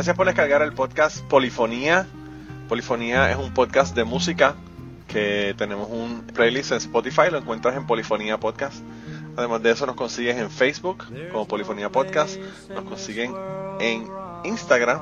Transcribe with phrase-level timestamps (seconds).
[0.00, 2.06] Gracias por descargar el podcast Polifonía.
[2.70, 4.54] Polifonía es un podcast de música
[5.06, 8.82] que tenemos un playlist en Spotify, lo encuentras en Polifonía Podcast.
[9.36, 12.38] Además de eso nos consigues en Facebook como Polifonía Podcast,
[12.70, 13.34] nos consiguen
[13.78, 14.08] en
[14.44, 15.00] Instagram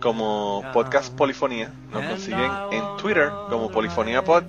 [0.00, 4.42] como Podcast Polifonía, nos consiguen en Twitter como Polifonía Pod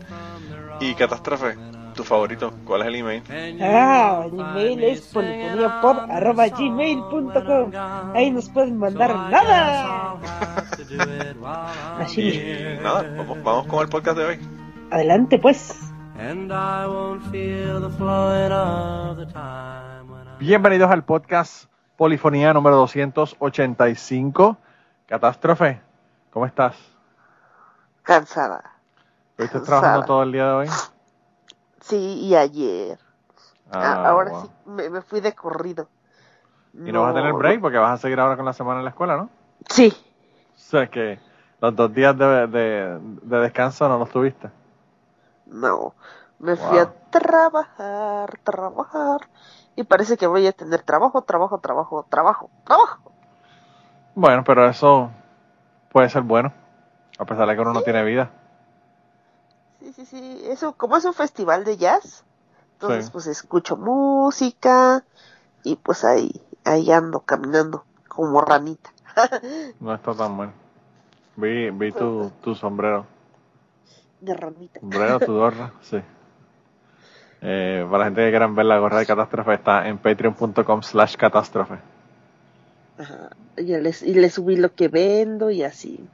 [0.79, 1.55] y Catástrofe.
[1.97, 3.23] Tu favorito, ¿cuál es el email?
[3.59, 7.71] Ah, el email es polifoniapod.gmail.com
[8.13, 10.13] Ahí nos pueden mandar nada.
[11.99, 12.21] Así.
[12.21, 14.39] Y nada, vamos, vamos con el podcast de hoy.
[14.91, 15.91] Adelante pues.
[20.39, 21.65] Bienvenidos al podcast
[21.97, 24.55] Polifonía número 285.
[25.07, 25.81] Catástrofe,
[26.29, 26.75] ¿cómo estás?
[28.03, 28.63] Cansada.
[29.35, 30.67] ¿Estás trabajando todo el día de hoy?
[31.89, 32.99] Sí, y ayer.
[33.79, 34.35] Ah, ahora wow.
[34.35, 35.91] sí, me, me fui de corrido.
[36.85, 38.85] Y no vas a tener break porque vas a seguir ahora con la semana en
[38.85, 39.29] la escuela, ¿no?
[39.69, 39.93] Sí,
[40.55, 41.19] O sea que
[41.61, 44.49] los dos días de, de- de descanso no los tuviste.
[45.45, 45.95] no.
[46.39, 49.21] Me fui a trabajar, trabajar.
[49.75, 53.15] Y parece que voy a tener trabajo, trabajo, trabajo, trabajo, trabajo.
[54.15, 55.11] Bueno, pero eso
[55.91, 56.53] puede ser bueno,
[57.19, 58.31] a pesar de que uno no tiene vida.
[59.87, 60.41] Sí, sí, sí.
[60.49, 62.25] Eso, como es un festival de jazz,
[62.73, 63.11] entonces Sí.
[63.13, 65.05] pues escucho música
[65.63, 66.29] y pues ahí,
[66.65, 68.89] ahí ando caminando como ranita.
[69.79, 70.51] No está tan mal.
[71.37, 73.05] Vi, vi tu, tu sombrero.
[74.19, 74.81] De ranita.
[74.81, 76.01] Sombrero, tu gorra, sí.
[77.41, 81.15] Eh, para la gente que quieran ver la gorra de catástrofe está en patreon.com slash
[81.15, 81.75] catástrofe.
[82.97, 83.29] Ajá.
[83.55, 86.05] Y les, y le subí lo que vendo y así.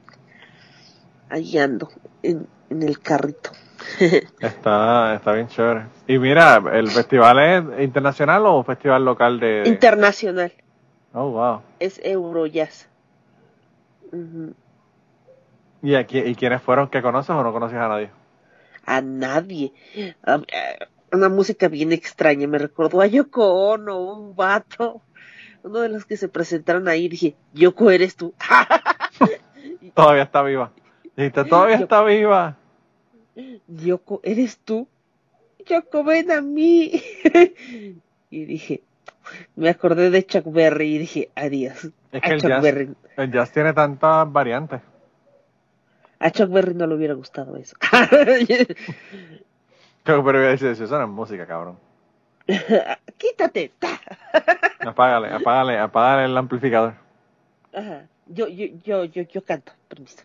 [1.28, 1.88] Ahí ando,
[2.22, 3.50] en, en el carrito.
[4.40, 5.86] Está, está bien chévere.
[6.06, 7.38] Y mira, ¿el festival
[7.76, 9.62] es internacional o un festival local de...?
[9.62, 10.52] de- Internacional.
[11.12, 11.60] Oh, wow.
[11.78, 12.88] Es Eurojazz.
[14.12, 14.54] Ujú.
[15.82, 18.10] ¿Y, aquí, ¿Y quiénes fueron que conoces o no conoces a nadie?
[18.86, 19.72] A nadie.
[20.24, 20.42] A- a-
[21.12, 22.46] una música bien extraña.
[22.48, 25.02] Me recordó a Yoko Ono, un vato.
[25.62, 27.08] Uno de los que se presentaron ahí.
[27.08, 28.34] Dije, Yoko, eres tú.
[29.94, 30.72] Todavía está viva.
[31.16, 32.56] Dijiste, todavía Yo- está viva.
[33.66, 34.86] Yoko, ¿eres tú?
[35.66, 36.92] Yoko, ven a mí.
[38.30, 38.82] y dije,
[39.56, 41.88] me acordé de Chuck Berry y dije, adiós.
[42.12, 44.80] Es A que el Chuck jazz, Berry, el jazz tiene tantas variantes.
[46.18, 47.76] a Chuck Berry no le hubiera gustado eso.
[50.04, 51.78] Pero voy a decir, eso no es música, cabrón.
[53.18, 53.72] Quítate.
[53.78, 54.00] ta.
[54.80, 56.94] Apágale, apágale, apágale el amplificador.
[57.72, 58.02] Ajá.
[58.26, 60.22] Yo, yo, yo, yo, yo canto, permiso.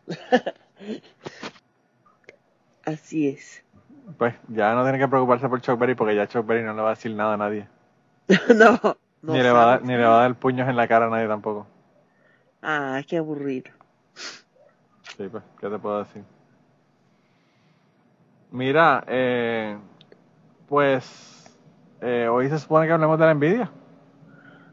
[2.85, 3.63] Así es.
[4.17, 6.81] Pues ya no tiene que preocuparse por Chuck Berry porque ya Chuck Berry no le
[6.81, 7.67] va a decir nada a nadie.
[8.55, 8.79] no,
[9.21, 11.07] no ni, le va a dar, ni le va a dar puños en la cara
[11.07, 11.67] a nadie tampoco.
[12.61, 13.71] Ah, qué aburrido.
[15.17, 16.23] Sí, pues, ¿qué te puedo decir?
[18.51, 19.77] Mira, eh,
[20.67, 21.57] pues
[22.01, 23.71] eh, hoy se supone que hablemos de la envidia.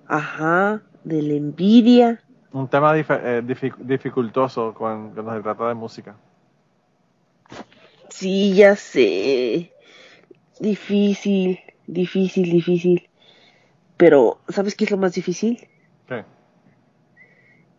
[0.06, 2.22] Ajá, de la envidia.
[2.53, 6.17] Un tema dif- eh, dific- dificultoso cuando se trata de música.
[8.09, 9.73] Sí, ya sé.
[10.59, 13.09] Difícil, difícil, difícil.
[13.97, 15.69] Pero, ¿sabes qué es lo más difícil?
[16.09, 16.25] ¿Qué?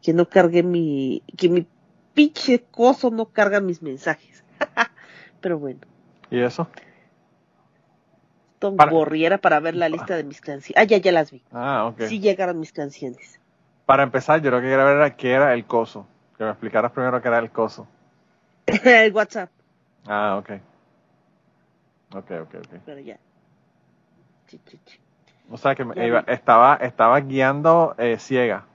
[0.01, 1.23] Que no cargue mi...
[1.37, 1.65] Que mi
[2.13, 4.43] pinche coso no carga mis mensajes.
[5.41, 5.79] Pero bueno,
[6.29, 6.67] ¿Y eso?
[8.59, 10.75] Tom Para- Borry era para ver la lista de mis canciones.
[10.77, 11.43] Ah, ya, ya las vi.
[11.51, 12.01] Ah, ok.
[12.07, 13.39] Sí llegaron mis canciones.
[13.87, 16.05] Para empezar, yo lo que quería ver era qué era el coso.
[16.37, 17.87] Que me explicaras primero qué era el coso.
[18.83, 19.49] El WhatsApp,
[20.05, 20.49] Ah, ok.
[22.15, 22.79] Ok, ok, ok.
[22.85, 23.17] pero ya.
[25.49, 28.65] O sea que me iba- estaba, estaba guiando eh, ciega.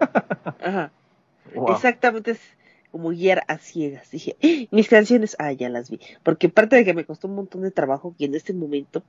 [0.62, 0.90] Ajá.
[1.54, 1.72] Wow.
[1.72, 2.40] Exactamente es
[2.90, 4.10] como guiar a ciegas.
[4.10, 6.00] Dije, "Ah, mis canciones, ah, ya las vi.
[6.22, 9.02] Porque aparte de que me costó un montón de trabajo, que en este momento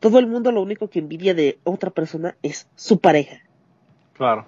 [0.00, 3.38] todo el mundo lo único que envidia de otra persona es su pareja.
[4.14, 4.44] Claro.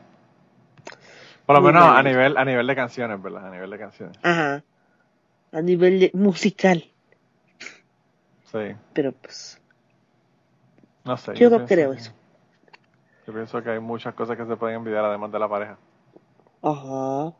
[1.54, 3.46] Por lo menos a nivel, a nivel de canciones, ¿verdad?
[3.46, 4.18] A nivel de canciones.
[4.22, 4.62] Ajá.
[5.52, 6.84] A nivel de- musical.
[8.52, 8.74] Sí.
[8.92, 9.60] Pero pues,
[11.04, 11.34] No sé.
[11.34, 12.12] Yo no creo que- eso.
[13.26, 15.76] Yo pienso que hay muchas cosas que se pueden envidiar además de la pareja.
[16.62, 17.32] ajá.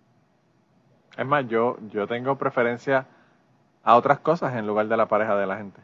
[1.17, 3.07] Es más, yo, yo tengo preferencia
[3.83, 5.81] a otras cosas en lugar de la pareja de la gente.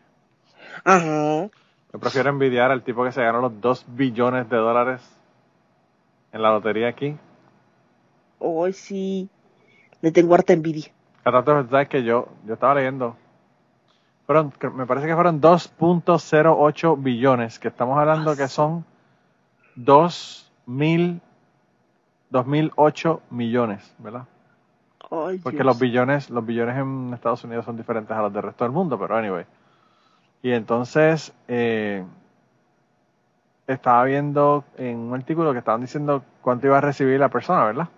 [0.85, 1.49] Ajá.
[1.93, 5.03] Yo prefiero envidiar al tipo que se ganó los 2 billones de dólares
[6.33, 7.17] en la lotería aquí.
[8.39, 9.29] Hoy sí.
[10.01, 10.93] Le tengo harta envidia.
[11.25, 13.17] Catástrofe, ¿sabes que yo, yo estaba leyendo?
[14.27, 18.85] Fueron, me parece que fueron 2.08 billones, que estamos hablando que son
[19.77, 21.21] 2 mil
[22.31, 24.25] 2008 millones, ¿verdad?
[25.09, 25.67] Porque Dios.
[25.67, 28.99] los billones, los billones en Estados Unidos son diferentes a los del resto del mundo,
[28.99, 29.45] pero anyway.
[30.43, 32.05] Y entonces eh,
[33.67, 37.89] estaba viendo en un artículo que estaban diciendo cuánto iba a recibir la persona, ¿verdad?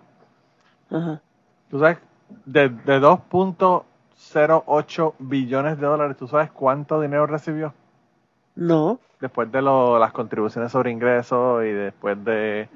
[0.91, 1.21] Ajá.
[1.69, 1.97] Tú sabes,
[2.45, 7.73] de, de 2.08 billones de dólares, ¿tú sabes cuánto dinero recibió?
[8.55, 8.99] No.
[9.19, 12.69] Después de lo- las contribuciones sobre ingresos y después de...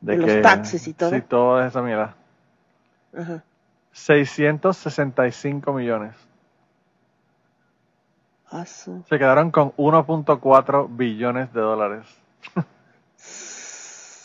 [0.00, 1.10] De los taxes y todo.
[1.10, 2.14] Sí, toda esa mierda.
[3.16, 3.42] Ajá.
[3.92, 6.14] 665 millones.
[8.50, 9.02] Aso.
[9.08, 12.06] Se quedaron con 1.4 billones de dólares.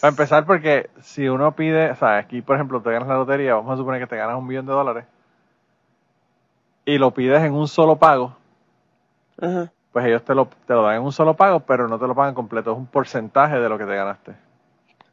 [0.01, 3.53] Para empezar, porque si uno pide, o sea, aquí por ejemplo te ganas la lotería,
[3.53, 5.05] vamos a suponer que te ganas un millón de dólares,
[6.85, 8.35] y lo pides en un solo pago,
[9.39, 9.71] Ajá.
[9.93, 12.15] pues ellos te lo, te lo dan en un solo pago, pero no te lo
[12.15, 14.35] pagan completo, es un porcentaje de lo que te ganaste.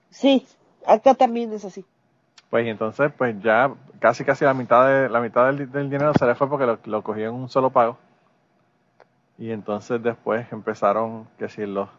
[0.09, 0.47] Sí,
[0.87, 1.85] acá también es así.
[2.49, 6.15] Pues y entonces, pues ya casi casi la mitad de la mitad del, del dinero
[6.15, 7.99] se le fue porque lo, lo cogió en un solo pago.
[9.37, 11.91] Y entonces después empezaron, que si los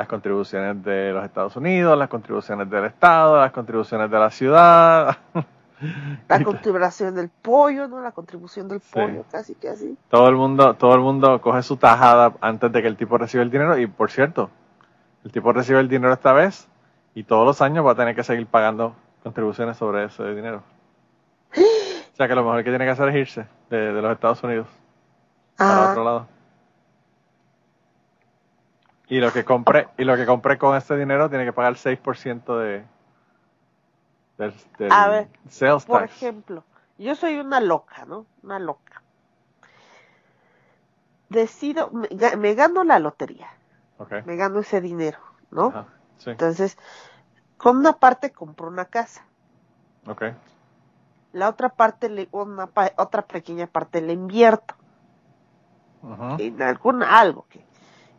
[0.00, 5.18] las contribuciones de los Estados Unidos, las contribuciones del Estado, las contribuciones de la ciudad.
[6.28, 8.00] La contribución del pollo, ¿no?
[8.02, 8.92] La contribución del Sí.
[8.92, 9.96] pollo, casi que así.
[10.10, 13.42] todo el mundo, todo el mundo coge su tajada antes de que el tipo reciba
[13.42, 13.78] el dinero.
[13.78, 14.50] Y por cierto,
[15.24, 16.68] el tipo recibe el dinero esta vez
[17.14, 20.62] y todos los años va a tener que seguir pagando contribuciones sobre ese dinero.
[22.12, 24.42] O sea que lo mejor que tiene que hacer es irse de, de los Estados
[24.44, 24.66] Unidos
[25.56, 26.26] para Ah, otro lado.
[29.10, 32.58] Y lo que compre, y lo que compre con ese dinero tiene que pagar 6%
[32.58, 32.82] de
[34.38, 36.12] del, del A ver, sales por tax.
[36.14, 36.64] ejemplo,
[36.98, 38.26] yo soy una loca, ¿no?
[38.42, 39.02] Una loca.
[41.30, 43.48] Decido, me, ga- me gano la lotería,
[43.98, 44.12] Ok.
[44.24, 45.18] me gano ese dinero,
[45.50, 45.68] ¿no?
[45.68, 45.86] Ajá,
[46.18, 46.30] sí.
[46.32, 46.76] Entonces,
[47.58, 49.26] con una parte compro una casa,
[50.06, 50.22] Ok.
[51.32, 54.76] la otra parte, le, una otra pequeña parte le invierto
[56.02, 56.40] Ujú.
[56.40, 57.64] en algún algo que,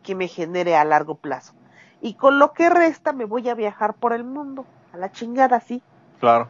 [0.02, 1.54] que me genere a largo plazo.
[2.00, 5.60] Y con lo que resta me voy a viajar por el mundo, a la chingada,
[5.60, 5.82] sí.
[6.20, 6.48] Claro.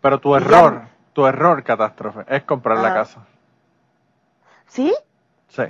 [0.00, 0.82] Pero tu ya error,
[1.12, 2.94] tu error, catástrofe, es comprar la Ajá.
[2.94, 3.26] casa.
[4.66, 4.94] ¿Sí?
[5.48, 5.64] Sí.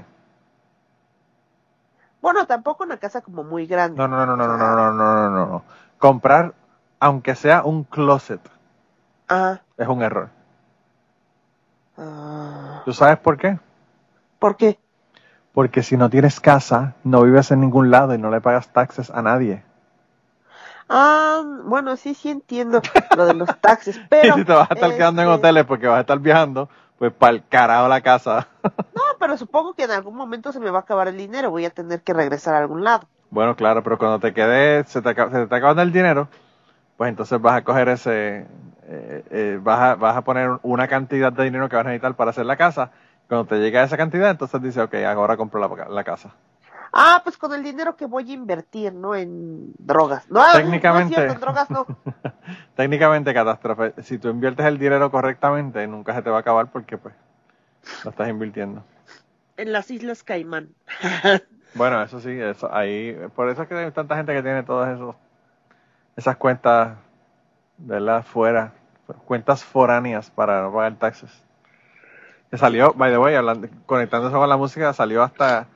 [2.21, 3.99] Bueno, tampoco una casa como muy grande.
[3.99, 5.65] No, no, no, no, no, no, no, no, no, no.
[5.99, 6.55] Comprar,
[7.01, 8.41] aunque sea un closet,
[9.29, 10.31] Ah, es un error.
[11.97, 12.83] ah.
[12.85, 13.59] ¿Tú sabes por qué?
[14.39, 14.79] ¿Por qué?
[15.55, 19.09] Porque si no tienes casa, no vives en ningún lado y no le pagas taxes
[19.09, 19.63] a nadie.
[20.89, 24.27] Ah, bueno, sí, sí entiendo lo de los taxes, pero...
[24.29, 26.69] y si te vas a estar quedando en este, hoteles porque vas a estar viajando,
[26.99, 28.49] pues para el carajo la casa.
[28.93, 31.65] No, pero supongo que en algún momento se me va a acabar el dinero, voy
[31.65, 33.09] a tener que regresar a algún lado.
[33.31, 36.29] bueno, claro, pero cuando te quede, se te, acaba- se te está acabando el dinero,
[36.97, 38.47] pues entonces vas a coger ese,
[38.85, 42.17] eh, eh, vas, a, vas a poner una cantidad de dinero que vas a necesitar
[42.17, 42.93] para hacer la casa.
[43.35, 46.31] Cuando te llegue a esa cantidad, entonces dices, ok, ahora compro la, la casa.
[46.93, 49.17] Ah, pues con el dinero que voy a invertir, ¿no?
[49.17, 50.31] En drogas.
[50.31, 51.17] No, Técnicamente.
[51.17, 51.85] no es cierto, en drogas no.
[52.77, 56.97] Técnicamente, catástrofe, si tú inviertes el dinero correctamente, nunca se te va a acabar porque
[56.97, 57.13] pues
[58.05, 58.85] lo estás invirtiendo.
[59.57, 60.69] En las Islas Caimán.
[61.75, 64.95] Bueno, eso sí, eso ahí, por eso es que hay tanta gente que tiene todas
[64.95, 65.17] esos,
[66.15, 66.97] esas cuentas,
[67.79, 68.23] ¿verdad?
[68.23, 68.73] Fuera,
[69.27, 71.44] cuentas foráneas para no pagar taxes.
[72.55, 75.67] Que salió, by the way, hablando, conectándose con la música, salió hasta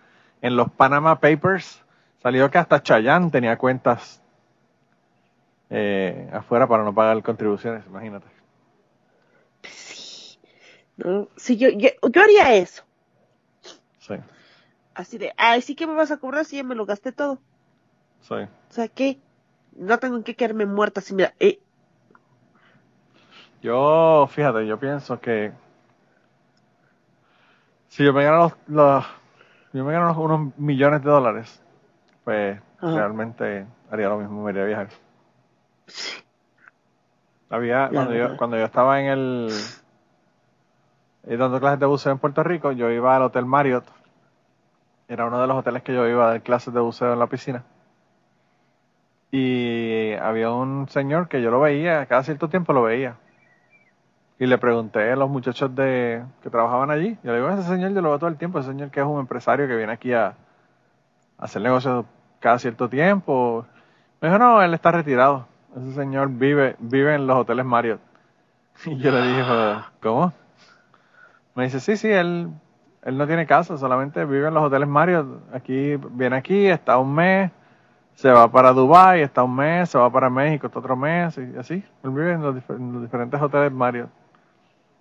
[0.41, 1.83] en los Panama Papers,
[2.23, 4.23] salió que hasta Chayanne tenía cuentas
[5.71, 8.29] eh, afuera para no pagar contribuciones, imagínate.
[9.65, 10.39] Sí.
[10.99, 11.27] ¿No?
[11.37, 12.85] Sí, yo, yo, yo haría eso.
[13.99, 14.15] Sí,
[14.95, 17.41] Así de, ay, sí que me vas a cobrar si ya me lo gasté todo.
[18.21, 18.35] sí.
[18.35, 19.19] O sea, ¿qué?
[19.73, 21.59] No tengo que quedarme muerta así, mira, eh,
[23.63, 25.53] Yo, fíjate, yo pienso que
[27.89, 29.07] si yo me gano los, los-
[29.73, 31.63] yo me gano unos millones de dólares,
[32.25, 32.95] pues Ajá.
[32.97, 34.89] realmente haría lo mismo, me iría a viajar.
[37.51, 39.49] Había, cuando yo, cuando yo estaba en el
[41.27, 43.85] eh, dando clases de buceo en Puerto Rico, yo iba al Hotel Marriott.
[45.09, 47.27] Era uno de los hoteles que yo iba a dar clases de buceo en la
[47.27, 47.65] piscina.
[49.31, 53.17] Y había un señor que yo lo veía, cada cierto tiempo lo veía.
[54.41, 57.19] Y le pregunté a los muchachos de que trabajaban allí.
[57.25, 59.07] Yo le digo, ese señor yo lo veo todo el tiempo, ese señor que es
[59.07, 60.35] un empresario que viene aquí a,
[61.39, 62.05] hacer negocios
[62.41, 63.67] cada cierto tiempo.
[64.21, 65.47] Me dijo, no, él está retirado.
[65.77, 68.01] Ese señor vive, vive en los hoteles Marriott.
[68.87, 70.33] Y yo le dije, "Pero, ¿cómo?
[71.57, 72.49] Me dice, sí, sí, él,
[73.03, 75.27] él no tiene casa, solamente vive en los hoteles Marriott.
[75.53, 77.51] Aquí, viene aquí, está un mes,
[78.15, 81.57] se va para Dubai, está un mes, se va para México, está otro mes, y
[81.59, 81.85] así.
[82.05, 84.09] Él vive en los, en los diferentes hoteles Mario.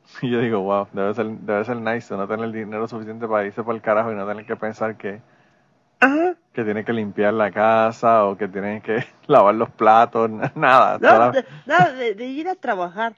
[0.22, 3.46] Y yo digo, wow, debe ser, debe ser nice no tener el dinero suficiente para
[3.46, 5.22] irse por el carajo y no tener que pensar que,
[6.00, 6.36] Ajá.
[6.54, 10.98] que tiene que limpiar la casa o que tiene que lavar los platos, nada.
[11.00, 13.16] No, de, no, de, de ir a trabajar.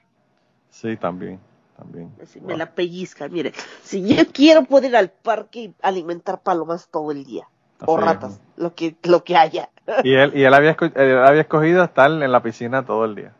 [0.68, 1.40] Sí, también,
[1.76, 2.12] también.
[2.34, 2.46] Wow.
[2.46, 3.28] me la pellizca.
[3.28, 7.46] Mire, si yo quiero poder ir al parque y alimentar palomas todo el día.
[7.86, 8.40] O ratas, es.
[8.56, 9.70] lo que, lo que haya.
[10.04, 13.32] Y él, y él había, él había escogido estar en la piscina todo el día.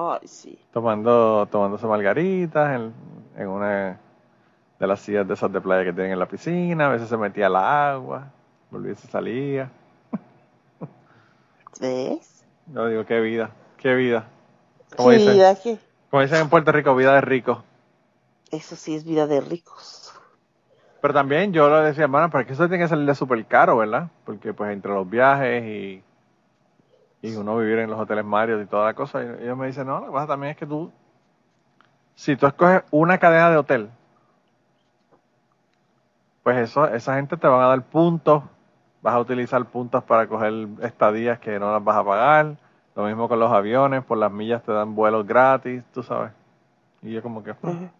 [0.00, 0.56] Ay, sí.
[0.72, 2.92] tomando tomándose margaritas en,
[3.36, 3.98] en una
[4.78, 7.16] de las sillas de esas de playa que tienen en la piscina, a veces se
[7.16, 8.30] metía al agua,
[8.70, 9.72] volvía y se salía.
[11.80, 12.44] ¿Ves?
[12.72, 14.28] Yo digo, qué vida, qué vida.
[14.96, 15.78] Como Qué dicen, vida, que
[16.10, 17.64] como dicen en Puerto Rico, vida de rico.
[18.52, 20.12] Eso sí es vida de ricos.
[21.00, 23.78] Pero también yo lo decía, hermano, es que eso tiene que salir de súper caro,
[23.78, 24.10] ¿verdad?
[24.24, 26.02] Porque pues entre los viajes y,
[27.22, 29.86] y uno vivir en los hoteles Mario y toda la cosa, y ellos me dicen,
[29.86, 30.92] no, lo que pasa también es que tú,
[32.14, 33.90] si tú escoges una cadena de hotel,
[36.42, 38.42] pues eso, esa gente te van a dar puntos,
[39.02, 42.56] vas a utilizar puntos para coger estadías que no las vas a pagar,
[42.94, 46.32] lo mismo con los aviones, por las millas te dan vuelos gratis, tú sabes.
[47.02, 47.50] Y yo como que...
[47.50, 47.92] Ajá.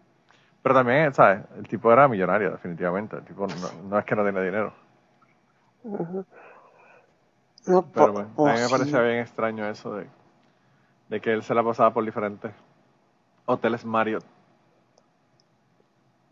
[0.61, 1.41] Pero también, ¿sabes?
[1.57, 3.15] El tipo era millonario, definitivamente.
[3.15, 3.53] El tipo no,
[3.89, 4.73] no es que no tiene dinero.
[5.85, 6.25] Ajá.
[7.69, 8.71] No, Pero bueno, oh, a mí me sí.
[8.71, 10.07] parecía bien extraño eso de,
[11.09, 12.51] de que él se la pasaba por diferentes
[13.45, 14.23] hoteles Marriott.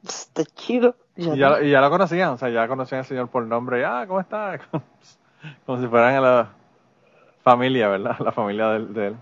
[0.04, 0.96] Está chido.
[1.16, 1.62] Y ya, no.
[1.62, 3.82] y ya lo conocían, o sea, ya conocían al señor por nombre.
[3.82, 4.60] y, Ah, ¿cómo está?
[5.66, 6.50] Como si fueran a la
[7.44, 8.18] familia, ¿verdad?
[8.24, 9.18] La familia de, de él.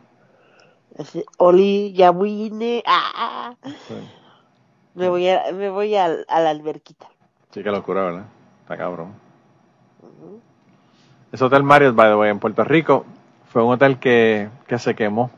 [0.98, 2.84] Así, Oli, ya vine.
[2.86, 3.56] Ah,
[3.88, 3.96] Sí.
[4.94, 7.08] me voy a, me voy a, la alberquita.
[7.52, 8.26] Sí, qué locura, ¿verdad?
[8.62, 9.14] Está cabrón.
[10.02, 10.42] Ujú.
[11.36, 13.06] Ese hotel Marriott, by the way, en Puerto Rico,
[13.50, 15.30] fue un hotel que, que se quemó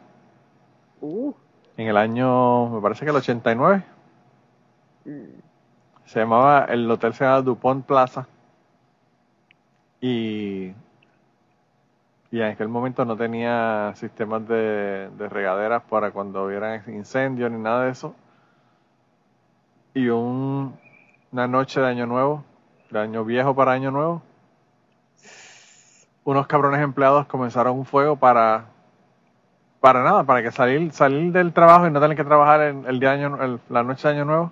[1.01, 1.33] Uh,
[1.75, 3.83] en el año, me parece que el 89.
[5.05, 5.39] mm,
[6.05, 8.27] Se llamaba, el hotel se llamaba DuPont Plaza.
[9.99, 10.67] Y,
[12.29, 17.57] y en aquel momento no tenía sistemas de, de regaderas para cuando hubiera incendios ni
[17.57, 18.13] nada de eso.
[19.95, 20.77] Y un,
[21.31, 22.43] una noche de Año Nuevo,
[22.91, 24.21] de Año Viejo para Año Nuevo,
[26.27, 28.65] unos cabrones empleados comenzaron un fuego para
[29.79, 32.99] para nada, para que salir salir del trabajo y no tener que trabajar en el
[32.99, 34.51] día de año, el- la noche de Año Nuevo.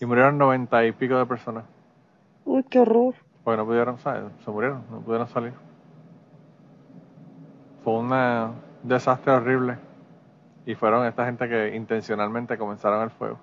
[0.00, 1.64] Y murieron noventa y pico de personas.
[2.46, 3.14] uy, qué horror.
[3.44, 4.22] Porque no pudieron, ¿sabes?
[4.42, 5.52] Se murieron, no pudieron salir.
[7.84, 9.76] Fue una- un desastre horrible.
[10.64, 13.38] Y fueron esta gente que intencionalmente comenzaron el fuego.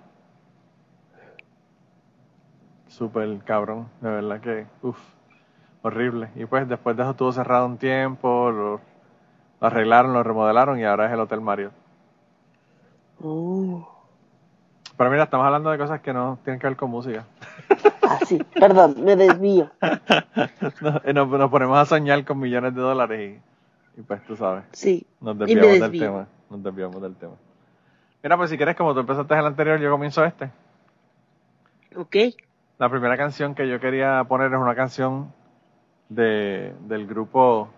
[2.88, 4.98] Súper cabrón, de verdad que, uff,
[5.88, 6.29] horrible.
[6.36, 8.72] Y pues después de eso estuvo cerrado un tiempo, lo,
[9.60, 11.72] lo arreglaron, lo remodelaron y ahora es el Hotel Mario.
[13.20, 13.82] Uh,
[14.96, 17.25] Pero mira, estamos hablando de cosas que no tienen que ver con música.
[18.03, 19.72] ah, sí, perdón, me desvío.
[20.82, 23.39] nos, nos- nos ponemos a soñar con millones de dólares
[23.98, 26.27] y, y pues tú sabes, Sí, nos desviamos del tema.
[26.50, 27.34] Nos desviamos del tema.
[28.24, 30.50] Mira, pues si quieres, como tú empezaste el anterior, yo comienzo este.
[31.96, 32.15] ok.
[32.79, 35.34] La primera canción que yo quería poner es una canción
[36.10, 37.70] de, del grupo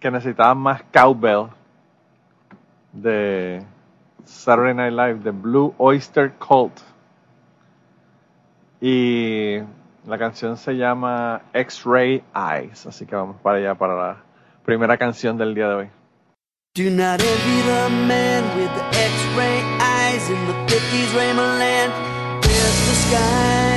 [0.00, 1.48] que necesitaba más cowbell
[2.92, 3.62] de
[4.24, 6.80] Saturday Night Live, de Blue Oyster Cult.
[8.80, 9.58] Y
[10.06, 14.16] la canción se llama X-Ray Eyes, así que vamos para allá para la
[14.64, 15.90] primera canción del día de hoy.
[16.74, 21.92] Do not envy the man with the X-ray eyes in the 50s Raymond land.
[22.42, 23.67] There's the skies.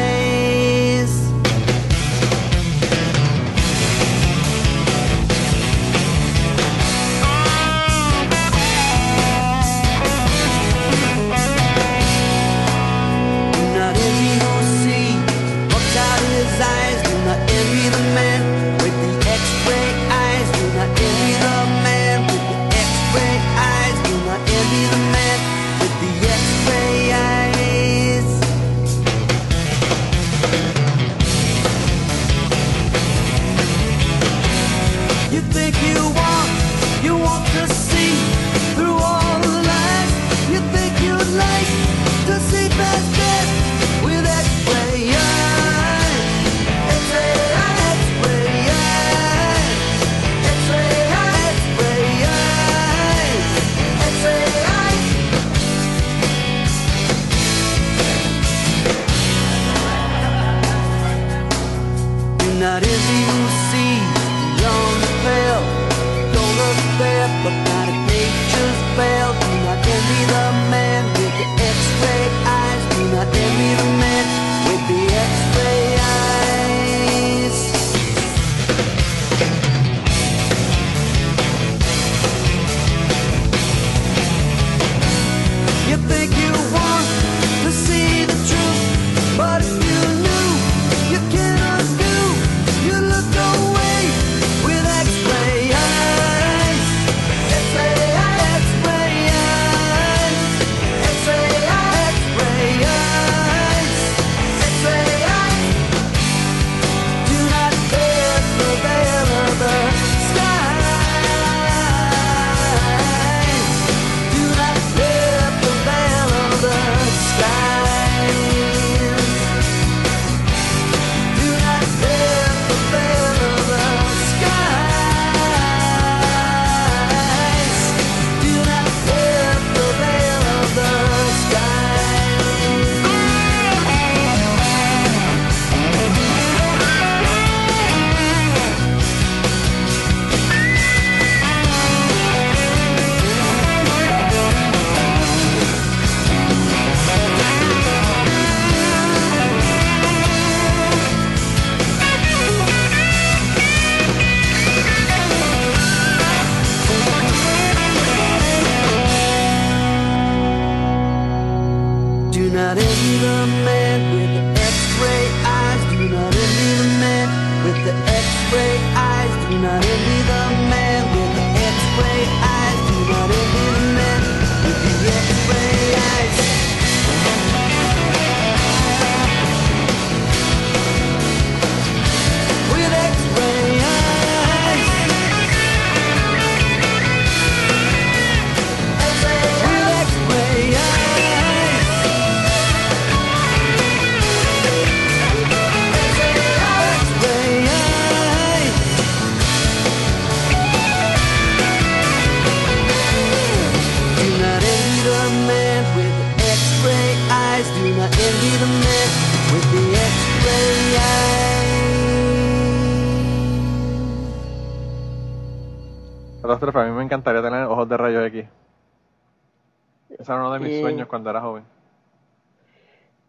[220.33, 220.81] Era uno de mis Eh.
[220.81, 221.63] sueños cuando era joven.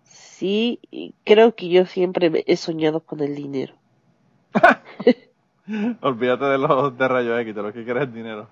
[0.04, 0.80] Sí,
[1.24, 3.74] creo que yo siempre he soñado con el dinero.
[6.02, 8.48] Olvídate de los de rayos X, de lo que quieres es dinero.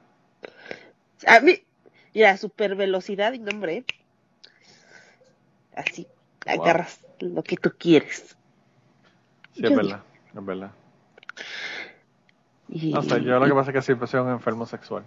[1.26, 1.54] A mí,
[2.14, 3.84] mira, super velocidad y nombre.
[5.74, 6.06] Así,
[6.46, 6.62] Wow.
[6.64, 8.36] agarras lo que tú quieres.
[9.52, 10.02] Sí, es Yo verdad,
[10.34, 10.70] es verdad.
[12.68, 15.02] Y, No sé, yo lo que pasa es que siempre soy un enfermo sexual.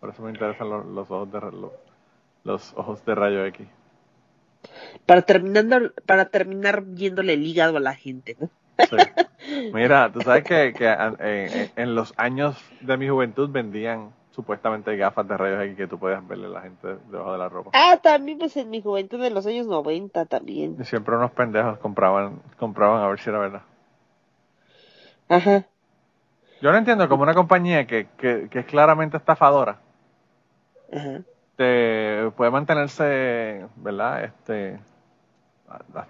[0.00, 1.50] Por eso me interesan los, los ojos de ra-
[2.44, 3.66] los, ojos de rayo X.
[5.06, 8.50] para terminando, para terminar viéndole el hígado a la gente, ¿no?
[8.78, 8.96] Sí.
[9.72, 15.28] Mira, tú sabes que, eh, eh, en los años de mi juventud vendían supuestamente gafas
[15.28, 17.70] de rayos X que tú podías verle a la gente debajo de la ropa.
[17.74, 20.76] Ah, también pues en mi juventud de los años 90 también.
[20.80, 23.62] Y siempre unos pendejos compraban, compraban a ver si era verdad.
[25.28, 25.66] Ajá.
[26.62, 29.80] Yo no entiendo como una compañía que, que, que es claramente estafadora
[30.92, 31.22] Ajá.
[31.62, 34.24] Te puede mantenerse, ¿verdad?
[34.24, 34.80] Este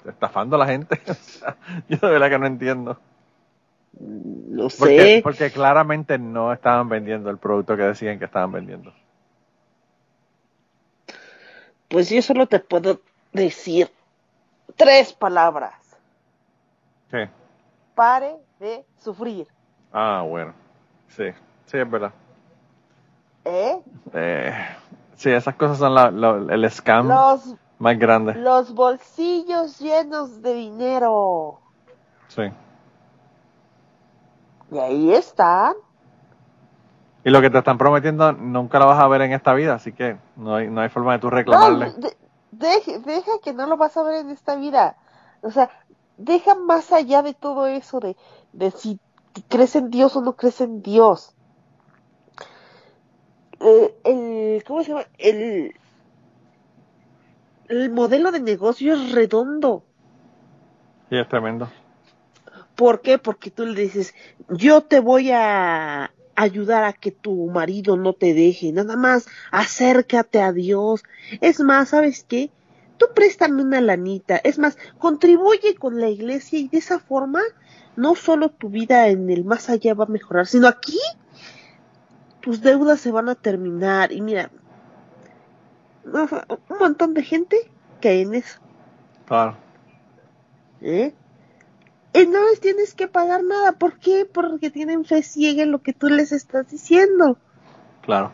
[0.08, 1.00] estafando a la gente.
[1.88, 2.98] Yo de verdad que no entiendo.
[4.00, 5.20] No sé.
[5.22, 8.92] porque claramente no estaban vendiendo el producto que decían que estaban vendiendo.
[11.88, 13.00] Pues yo solo te puedo
[13.32, 13.90] decir
[14.76, 15.74] tres palabras.
[17.94, 19.46] Pare de sufrir.
[19.92, 20.54] Ah, bueno.
[21.08, 21.26] Sí,
[21.66, 22.12] sí, es verdad.
[23.44, 23.78] ¿Eh?
[24.14, 24.54] Eh,
[25.22, 26.08] sí, esas cosas son la-
[26.54, 28.34] el scam Los, más grande.
[28.34, 31.58] los bolsillos llenos de dinero.
[32.28, 32.42] Sí.
[34.70, 35.74] Y ahí están.
[37.24, 39.92] Y lo que te están prometiendo nunca lo vas a ver en esta vida, así
[39.92, 41.92] que no hay, no hay forma de tú No, reclamarle.
[41.92, 42.16] de-
[42.50, 44.96] deje- deja que no lo vas a ver en esta vida.
[45.42, 45.70] O sea,
[46.16, 48.16] deja más allá de todo eso de,
[48.52, 48.98] de si
[49.48, 51.34] crees en Dios o no crees en Dios.
[53.62, 55.06] Eh, el, ¿cómo se llama?
[55.18, 55.74] El,
[57.68, 59.84] el modelo de negocio es redondo.
[61.08, 61.70] Sí, es tremendo.
[62.74, 63.18] ¿Por qué?
[63.18, 64.14] Porque tú le dices,
[64.48, 70.40] yo te voy a ayudar a que tu marido no te deje, nada más acércate
[70.40, 71.04] a Dios.
[71.40, 72.50] Es más, ¿sabes qué?
[72.96, 77.42] Tú préstame una lanita, es más, contribuye con la iglesia y de esa forma
[77.96, 80.98] no solo tu vida en el más allá va a mejorar, sino aquí
[82.42, 84.12] tus deudas se van a terminar.
[84.12, 84.50] Y mira,
[86.04, 87.56] un montón de gente
[88.00, 88.58] cae en eso.
[89.26, 89.56] Claro.
[90.82, 91.14] ¿eh?
[92.12, 93.72] Y no les tienes que pagar nada.
[93.72, 94.28] ¿Por qué?
[94.30, 97.38] Porque tienen fe ciega en lo que tú les estás diciendo.
[98.02, 98.32] Claro.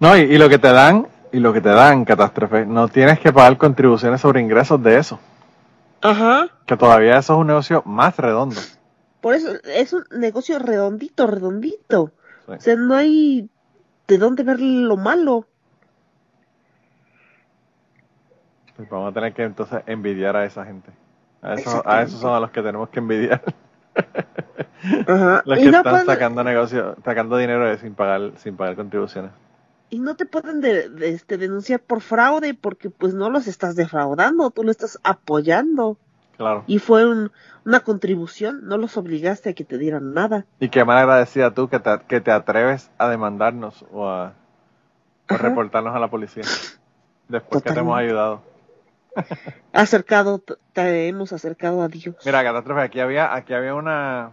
[0.00, 3.20] No, y, y lo que te dan, y lo que te dan, catástrofe, no tienes
[3.20, 5.20] que pagar contribuciones sobre ingresos de eso.
[6.00, 6.48] Ajá.
[6.66, 8.60] Que todavía eso es un negocio más redondo.
[9.20, 12.10] Por eso es un negocio redondito, redondito.
[12.46, 12.52] Sí.
[12.52, 13.48] O sea, no hay
[14.06, 15.46] de dónde ver lo malo.
[18.76, 20.90] Pues vamos a tener que entonces envidiar a esa gente.
[21.42, 23.42] A esos, a esos son a los que tenemos que envidiar.
[25.06, 25.42] Ajá.
[25.46, 29.30] los que no, están pueden- sacando negocio, sacando dinero de- sin pagar, sin pagar contribuciones.
[29.90, 33.76] y no te pueden de- de- este, denunciar por fraude porque pues no los estás
[33.76, 35.98] defraudando, tú lo estás apoyando.
[36.36, 36.64] Claro.
[36.66, 37.30] Y fue un-
[37.64, 40.46] una contribución, no los obligaste a que te dieran nada.
[40.60, 44.32] Y qué mal agradecida tú que te, que te atreves a demandarnos o a,
[45.28, 46.44] reportarnos a la policía.
[47.28, 48.42] Después que te hemos ayudado.
[49.72, 50.42] Acercado,
[50.72, 52.16] te hemos acercado a Dios.
[52.24, 54.32] Mira, catástrofe, aquí había, aquí había una,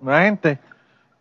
[0.00, 0.58] una gente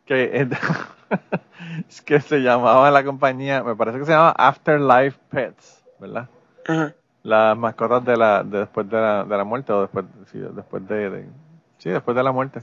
[0.06, 0.48] que,
[2.06, 6.30] que se llamaba la compañía, me parece que se llama Afterlife Pets, ¿verdad?
[6.68, 6.94] Ajá.
[7.26, 10.88] Las mascotas de la, de después de la, de la muerte o después, sí, después
[10.88, 11.30] de, de-
[11.80, 12.62] sí, después de la muerte.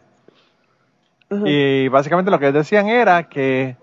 [1.46, 3.76] Y básicamente lo que decían era que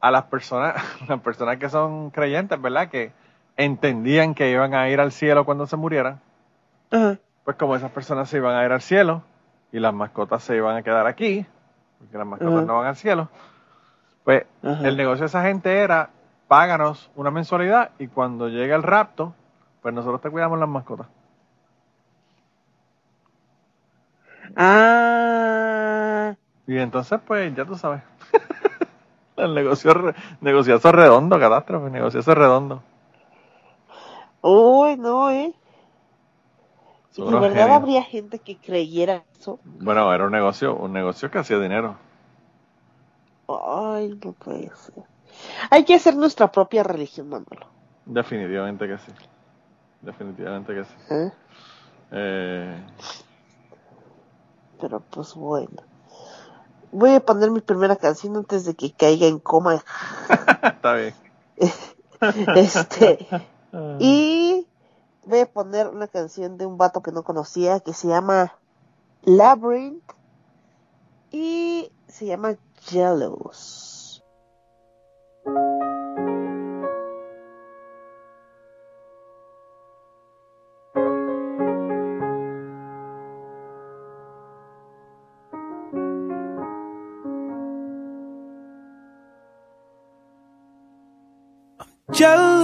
[0.00, 0.74] a las personas,
[1.08, 2.88] las personas que son creyentes, ¿verdad?
[2.88, 3.12] Que,
[3.58, 6.20] entendían que iban a ir al cielo cuando se murieran,
[7.44, 9.22] pues como esas personas se iban a ir al cielo
[9.72, 11.46] y las mascotas se iban a quedar aquí,
[11.98, 13.28] porque las mascotas no van al cielo,
[14.24, 14.44] pues
[14.84, 16.10] el negocio de esa gente era
[16.48, 19.34] páganos una mensualidad y cuando llegue el rapto,
[19.86, 21.06] pues nosotros te cuidamos las mascotas.
[24.56, 26.34] Ah,
[26.66, 28.02] Y entonces, pues ya tú sabes.
[29.36, 29.92] el negocio,
[30.40, 32.82] negociazo redondo, catástrofe, negociazo redondo.
[34.42, 35.54] uy, no, eh.
[37.16, 37.76] ¿Y de verdad genios.
[37.76, 39.60] habría gente que creyera eso?
[39.64, 41.96] Bueno, era un negocio, un negocio que hacía dinero.
[43.48, 45.04] Ay, no puede ser.
[45.70, 47.66] Hay que hacer nuestra propia religión, Manolo.
[48.06, 49.12] Definitivamente que sí.
[50.02, 50.94] Definitivamente que sí.
[51.10, 51.32] ¿eh?
[52.12, 52.86] Eh,
[54.80, 55.82] Pero pues bueno.
[56.92, 59.82] Voy a poner mi primera canción antes de que caiga en coma.
[60.62, 61.14] está bien.
[62.56, 63.26] Este.
[63.98, 64.66] Y
[65.26, 68.54] voy a poner una canción de un vato que no conocía que se llama
[69.22, 70.12] Labyrinth
[71.30, 74.24] y se llama Jealous.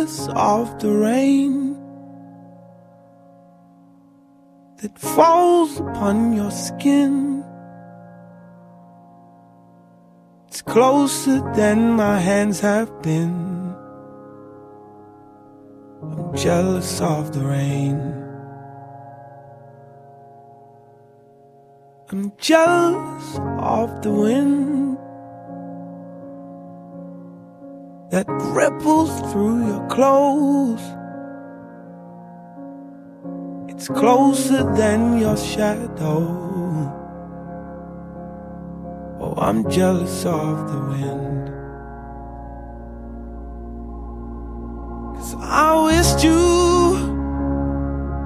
[0.02, 1.76] Jealous of the rain
[4.78, 7.44] that falls upon your skin.
[10.48, 13.74] It's closer than my hands have been.
[16.02, 17.98] I'm jealous of the rain.
[22.10, 24.81] I'm jealous of the wind.
[28.12, 30.82] That ripples through your clothes.
[33.70, 36.20] It's closer than your shadow.
[39.18, 41.46] Oh, I'm jealous of the wind.
[45.16, 46.92] Cause I wished you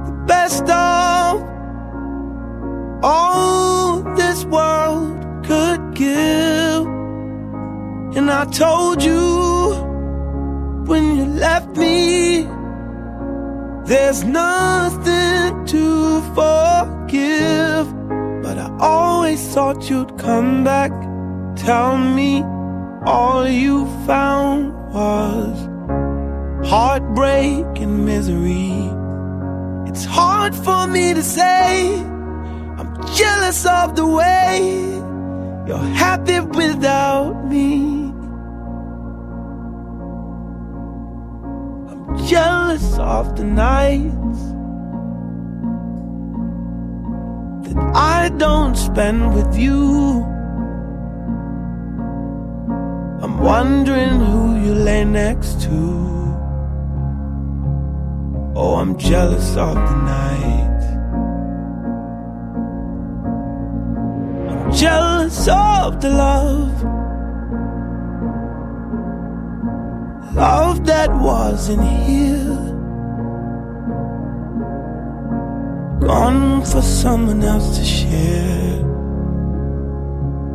[0.08, 1.44] the best of
[3.04, 6.86] all this world could give.
[8.16, 9.45] And I told you
[11.36, 12.42] left me,
[13.84, 17.86] there's nothing to forgive.
[18.42, 20.92] But I always thought you'd come back,
[21.56, 22.42] tell me
[23.04, 25.56] all you found was
[26.68, 28.90] heartbreak and misery.
[29.88, 31.94] It's hard for me to say,
[32.78, 34.58] I'm jealous of the way
[35.66, 37.95] you're happy without me.
[43.06, 44.40] Of the nights
[47.66, 50.24] that I don't spend with you.
[53.22, 55.78] I'm wondering who you lay next to.
[58.56, 60.82] Oh, I'm jealous of the night.
[64.50, 66.74] I'm jealous of the love.
[70.34, 72.55] Love that wasn't here.
[76.06, 78.78] Gone for someone else to share.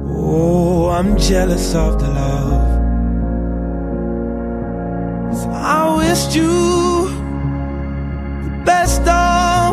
[0.08, 2.72] Oh, I'm jealous of the love.
[5.28, 5.46] 'Cause
[5.78, 6.56] I wished you
[8.46, 9.72] the best of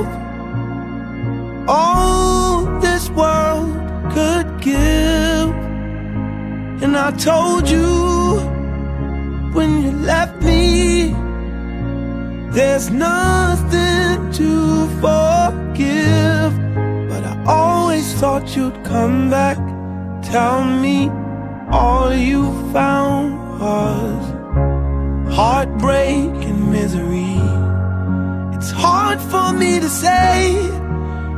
[1.69, 3.71] all this world
[4.15, 5.49] could give.
[6.83, 7.91] And I told you
[9.57, 10.58] when you left me,
[12.59, 16.53] there's nothing to forgive.
[17.09, 19.59] But I always thought you'd come back,
[20.25, 21.09] tell me
[21.71, 22.43] all you
[22.73, 24.25] found was
[25.33, 27.39] heartbreak and misery.
[28.57, 30.59] It's hard for me to say,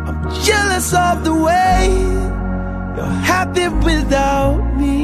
[0.06, 1.80] I'm jealous of the way
[2.96, 4.96] you're happy without me.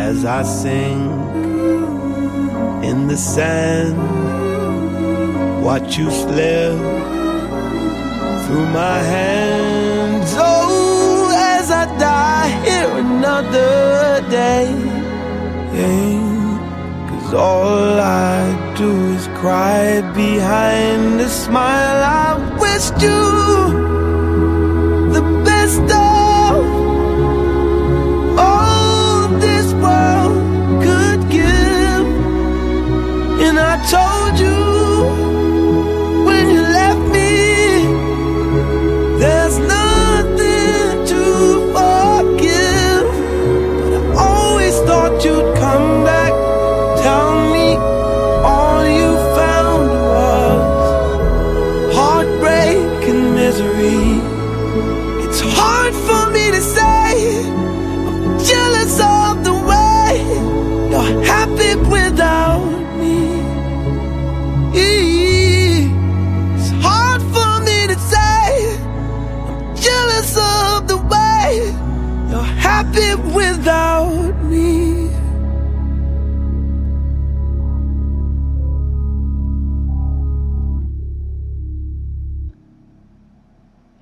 [0.00, 1.49] As I sing
[2.82, 3.96] in the sand,
[5.62, 6.78] watch you slip
[8.44, 10.34] through my hands.
[10.36, 14.66] Oh, as I die here another day.
[15.74, 16.20] Yeah.
[17.08, 22.02] Cause all I do is cry behind a smile.
[22.02, 23.49] I wished you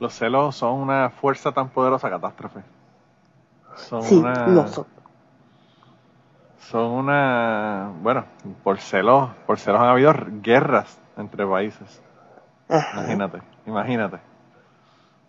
[0.01, 2.61] Los celos son una fuerza tan poderosa catástrofe.
[3.75, 4.87] Son sí, una, lo son.
[6.61, 7.93] Son una.
[8.01, 8.25] Bueno,
[8.63, 12.03] por celos, por celos han habido guerras entre países.
[12.69, 14.19] Imagínate, imagínate.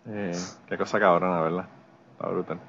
[0.06, 0.38] Eh,
[0.68, 1.66] qué cosa cabrona, ¿verdad?
[2.12, 2.60] Está brutal.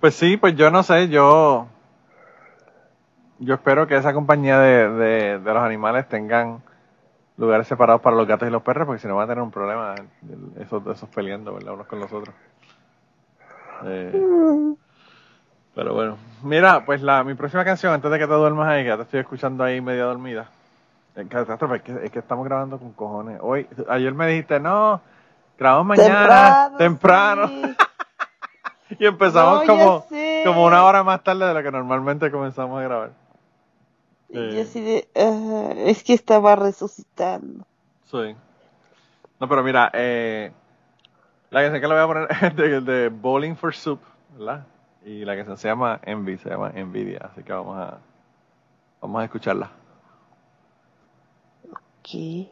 [0.00, 1.66] Pues sí, pues yo no sé, yo
[3.40, 6.60] yo espero que esa compañía de, de, de los animales tengan
[7.36, 9.50] lugares separados para los gatos y los perros, porque si no van a tener un
[9.50, 9.94] problema
[10.58, 11.74] esos, esos peleando, ¿verdad?
[11.74, 12.34] Unos con los otros.
[13.84, 14.74] Eh,
[15.74, 18.88] pero bueno, mira, pues la, mi próxima canción, antes de que te duermas ahí, que
[18.88, 20.50] ya te estoy escuchando ahí media dormida.
[21.14, 23.38] Eh, Catástrofe, es que, es que estamos grabando con cojones.
[23.40, 25.00] Hoy, ayer me dijiste, no,
[25.56, 27.46] grabamos mañana, temprano.
[27.46, 27.76] sí.
[28.98, 30.06] Y empezamos No, como,
[30.44, 33.12] como una hora más tarde de lo que normalmente comenzamos a grabar.
[34.30, 37.66] Y Eh, yo así de, ah, es que estaba resucitando.
[38.04, 38.36] Sí.
[39.40, 40.52] No, pero mira, eh,
[41.50, 44.00] la canción que le voy a poner es de, de Bowling for Soup,
[44.36, 44.66] ¿verdad?
[45.04, 47.98] Y la canción se llama Envy, se llama Envidia, así que vamos a,
[49.00, 49.70] vamos a escucharla.
[52.02, 52.48] ¿Qué?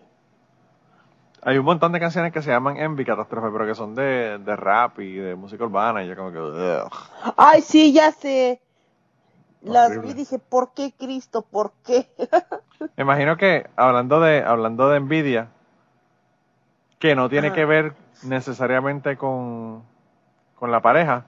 [1.46, 4.56] Hay un montón de canciones que se llaman Envy Catástrofe, pero que son de, de
[4.56, 6.38] rap y de música urbana, y yo como que...
[6.40, 6.90] ugh.
[7.36, 8.60] Ay, sí, ya sé.
[9.60, 10.00] Las Horrible.
[10.00, 11.42] vi y dije, ¿por qué Cristo?
[11.42, 12.08] ¿Por qué?
[12.96, 15.48] Me imagino que, hablando de, hablando de envidia,
[16.98, 17.54] que no tiene Ajá.
[17.54, 19.82] que ver necesariamente con,
[20.56, 21.24] con la pareja,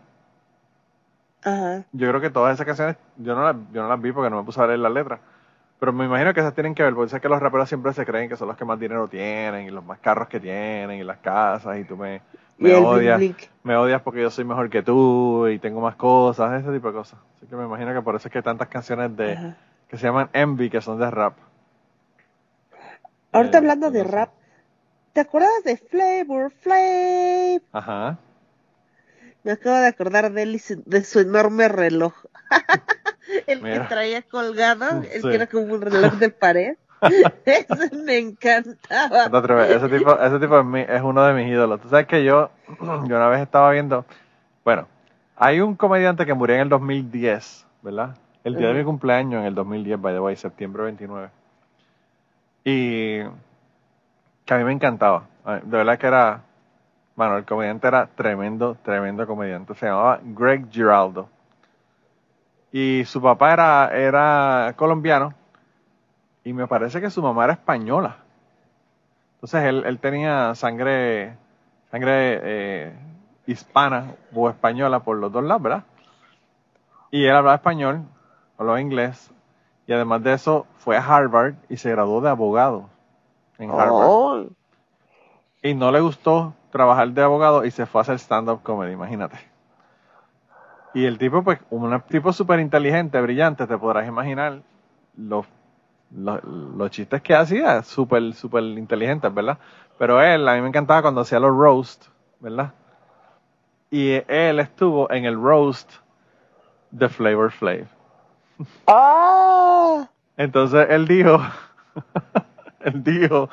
[1.42, 1.84] Ajá.
[1.92, 4.36] yo creo que todas esas canciones, yo no las, yo no las vi porque no
[4.38, 5.20] me puse a leer las letras,
[5.78, 8.04] pero me imagino que esas tienen que ver, porque sé que los raperos siempre se
[8.04, 11.04] creen que son los que más dinero tienen, y los más carros que tienen, y
[11.04, 12.20] las casas, y tú me,
[12.58, 13.20] me odias,
[13.62, 16.94] me odias porque yo soy mejor que tú, y tengo más cosas, ese tipo de
[16.94, 17.20] cosas.
[17.36, 19.56] Así que me imagino que por eso es que hay tantas canciones de, Ajá.
[19.88, 21.34] que se llaman Envy, que son de rap.
[23.32, 24.30] Ahorita Eh, hablando de rap,
[25.12, 27.62] ¿te acuerdas de Flavor Flav?
[27.72, 28.18] Ajá.
[29.42, 32.14] Me acabo de acordar de él y su, de su enorme reloj.
[33.48, 33.82] el Mira.
[33.82, 35.28] que traía colgado, el Sí.
[35.28, 36.76] que era como un reloj de pared.
[37.44, 39.28] Ese me encantaba.
[39.28, 39.62] No.
[39.62, 41.80] Ese tipo, ese tipo es, mi- es uno de mis ídolos.
[41.80, 44.04] Tú sabes que yo, yo una vez estaba viendo,
[44.64, 44.86] bueno,
[45.36, 48.16] hay un comediante que murió en el 2010, ¿verdad?
[48.44, 51.28] El día de mi cumpleaños en el 2010, by the way, septiembre 29.
[52.64, 53.18] Y
[54.44, 55.26] que a mí me encantaba.
[55.46, 56.40] Mí- De verdad que era,
[57.14, 59.74] bueno, el comediante era tremendo, tremendo comediante.
[59.74, 61.28] Se llamaba Greg Giraldo.
[62.72, 65.34] Y su papá era, era colombiano
[66.44, 68.18] y me parece que su mamá era española.
[69.34, 71.36] Entonces él, él tenía sangre,
[71.90, 72.92] sangre eh,
[73.46, 75.84] hispana o española por los dos lados, ¿verdad?
[77.10, 78.02] Y él hablaba español,
[78.58, 79.30] hablaba inglés,
[79.86, 82.90] y además de eso fue a Harvard y se graduó de abogado
[83.58, 84.48] en Harvard.
[85.62, 88.92] Ay, Y no le gustó trabajar de abogado y se fue a hacer stand-up comedy,
[88.92, 89.38] imagínate.
[90.98, 94.62] Y el tipo, pues, un tipo súper inteligente, brillante, te podrás imaginar
[95.16, 95.46] los,
[96.10, 99.58] los, los chistes que hacía, súper, súper inteligentes, ¿verdad?
[99.96, 102.06] Pero él, a mí me encantaba cuando hacía los roast,
[102.40, 102.74] ¿verdad?
[103.92, 105.88] Y él estuvo en el roast
[106.90, 107.86] de Flavor Flav.
[108.88, 111.40] Ah, Entonces él dijo,
[112.80, 113.50] él dijo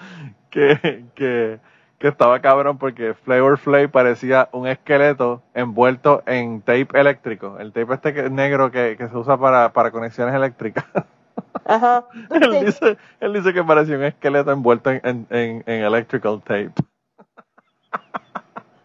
[0.49, 1.59] que, que,
[1.99, 7.93] que estaba cabrón porque Flavor Flav parecía un esqueleto envuelto en tape eléctrico, el tape
[7.93, 10.85] este que, negro que, que se usa para, para conexiones eléctricas.
[11.65, 12.05] ajá.
[12.31, 16.73] él, dice, él dice que parecía un esqueleto envuelto en, en, en, en electrical tape.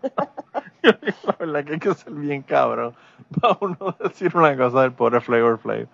[0.83, 2.95] La verdad que hay que ser bien cabrón
[3.41, 5.89] para uno decir una cosa del pobre Flavor Flav.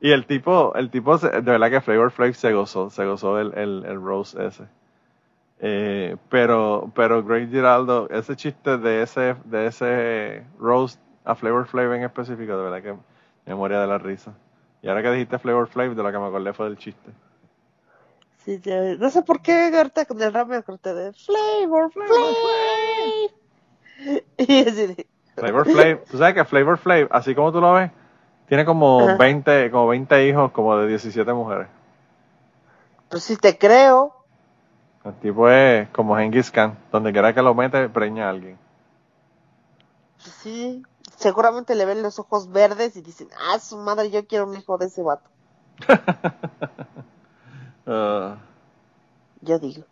[0.00, 3.38] Y el tipo, el tipo, se- de verdad que Flavor Flav se gozó, se gozó
[3.40, 4.64] el, el, el roast ese.
[5.60, 11.92] Eh, pero, pero Greg Giraldo, ese chiste de ese, de ese roast a Flavor Flav
[11.94, 12.94] en específico, de verdad que
[13.46, 14.32] me moría de la risa.
[14.82, 17.10] Y ahora que dijiste Flavor Flav, de lo que me acordé fue del chiste.
[18.44, 22.08] Sí, ya- no sé por qué ahorita con el rap me acordé de Flavor Flav.
[24.38, 27.90] Y así de, Flavor Flav, tú sabes que Flavor Flav, así como tú lo ves,
[28.48, 29.16] tiene como Ajá.
[29.18, 31.66] 20, como 20 hijos, como de 17 mujeres.
[33.08, 34.14] pues sí te creo.
[35.04, 38.58] El tipo es como Genghis Khan, donde quiera que lo mete, preña a alguien.
[40.18, 40.82] Sí,
[41.16, 44.76] seguramente le ven los ojos verdes y dicen, ah, su madre, yo quiero un hijo
[44.78, 45.28] de ese vato.
[47.90, 48.36] Ah,
[49.40, 49.82] Yo digo.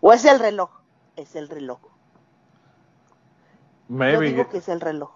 [0.00, 0.70] O es el reloj.
[1.16, 1.80] Es el reloj.
[1.82, 1.88] Yo
[3.88, 5.10] maybe, digo que es el reloj.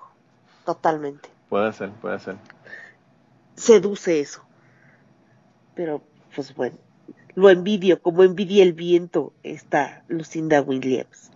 [0.67, 1.31] Totalmente.
[1.49, 2.37] puede ser, puede ser.
[3.57, 4.43] Seduce eso.
[5.75, 6.03] Pero,
[6.35, 6.77] pues bueno.
[7.35, 11.31] Lo envidio, como envidia el viento, esta Lucinda Williams.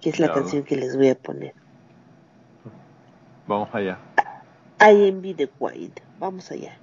[0.00, 1.54] que es la canción que les voy a poner.
[3.46, 3.98] Vamos allá.
[4.80, 6.00] I envy the wild.
[6.18, 6.78] Vamos allá.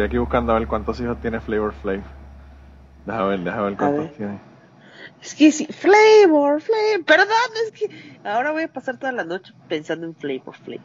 [0.00, 2.00] Estoy aquí buscando a ver cuántos hijos tiene Flavor Flav.
[3.04, 4.12] Deja ver, deja ver cuántos ver.
[4.14, 4.38] tiene.
[5.20, 7.04] Es que sí, Flavor, Flavor.
[7.04, 10.84] Perdón, es que ahora voy a pasar toda la noche pensando en Flavor, Flavor.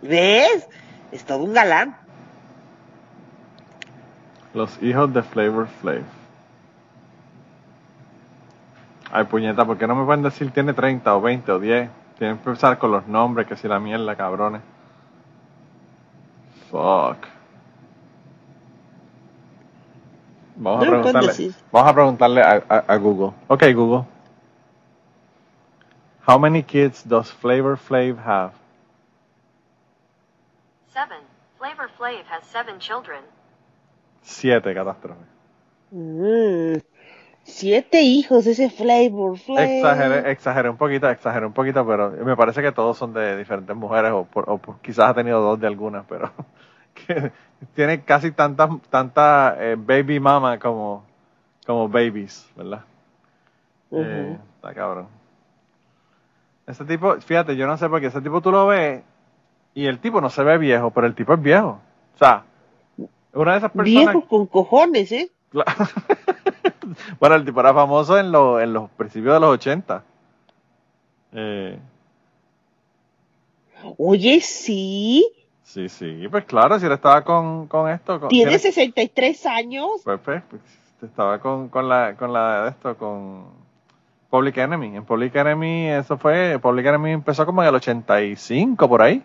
[0.00, 0.66] ¿Ves?
[1.12, 1.94] Es todo un galán.
[4.54, 6.02] Los hijos de Flavor Flav.
[9.12, 11.90] Ay, puñeta, ¿por qué no me pueden decir tiene 30 o 20 o 10?
[12.18, 14.62] Tienen que empezar con los nombres, que si la mierda, cabrones.
[16.70, 17.33] Fuck.
[20.56, 21.32] Vamos a preguntarle,
[21.72, 23.32] vamos a, preguntarle a, a- a Google.
[23.48, 24.04] Ok, Google.
[26.26, 28.52] How many kids does Flavor Flav have?
[30.92, 31.18] Seven.
[31.58, 33.20] Flavor Flav has seven children.
[34.22, 35.20] Siete, catástrofe.
[35.90, 36.78] Mm,
[37.42, 39.62] siete hijos, ese Flavor, Flavor.
[39.68, 43.76] Exageré, exageré un poquito, exageré un poquito, pero me parece que todos son de diferentes
[43.76, 46.32] mujeres o, por- o por- quizás ha tenido dos de algunas, pero
[46.94, 47.32] que
[47.74, 51.04] tiene casi tantas tanta, eh, baby mama como,
[51.66, 52.84] como babies, ¿verdad?
[53.90, 54.02] Ujú.
[54.04, 55.08] Eh, está cabrón.
[56.66, 59.02] Ese tipo, fíjate, yo no sé por qué ese tipo tú lo ves
[59.74, 61.80] y el tipo no se ve viejo, pero el tipo es viejo.
[62.14, 62.44] O sea,
[63.34, 64.14] una de esas personas...
[64.14, 65.30] Viejo con cojones, ¿eh?
[67.18, 70.02] Bueno, el tipo era famoso en, lo- en los principios de los 80.
[71.32, 71.78] Eh,
[73.98, 75.26] Oye, sí.
[75.64, 78.20] Sí, sí, pues claro, si él estaba con, con esto.
[78.20, 79.90] Con, Tiene tiene- 63 años.
[80.04, 80.62] pues, pues, pues,
[81.02, 83.46] estaba con, con la con la de esto, con
[84.30, 84.96] Public Enemy.
[84.96, 89.22] En Public Enemy, eso fue, Public Enemy empezó como en el 85, por ahí.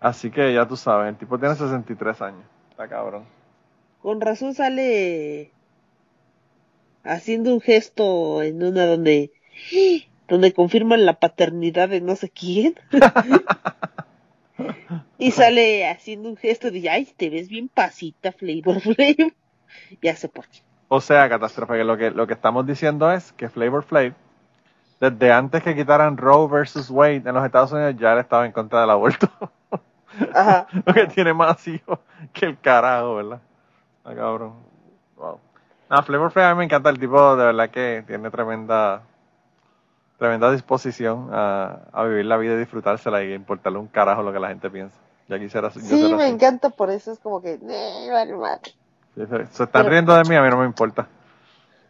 [0.00, 2.42] Así que ya tú sabes, el tipo tiene 63 años.
[2.70, 3.24] Está cabrón.
[4.02, 5.52] Con razón sale
[7.04, 9.30] haciendo un gesto en una donde
[10.28, 12.74] donde confirman la paternidad de no sé quién.
[15.18, 19.32] y sale haciendo un gesto de ay, te ves bien pasita, Flavor Flav.
[20.02, 20.60] ya sé por qué.
[20.88, 24.12] O sea, catástrofe, que lo que lo que estamos diciendo es que Flavor Flav,
[25.00, 28.52] desde antes que quitaran Roe versus Wade en los Estados Unidos, ya él estaba en
[28.52, 29.30] contra del aborto.
[30.34, 30.66] Ajá.
[30.84, 32.00] lo que tiene más hijos
[32.32, 33.40] que el carajo, ¿verdad?
[34.04, 34.54] Ah, cabrón.
[35.16, 35.38] Wow.
[35.88, 39.02] No, Flavor Flav a mí me encanta el tipo, de verdad que tiene tremenda
[40.20, 44.38] tremenda disposición a, a vivir la vida y disfrutársela y importarle un carajo lo que
[44.38, 44.96] la gente piensa.
[45.28, 45.80] Ya quisiera Sí,
[46.14, 46.32] me así.
[46.34, 48.72] encanta por eso, es como que "Eh, vale, madre".
[49.16, 51.08] Sí, Se, se están riendo de mí, a mí no me importa.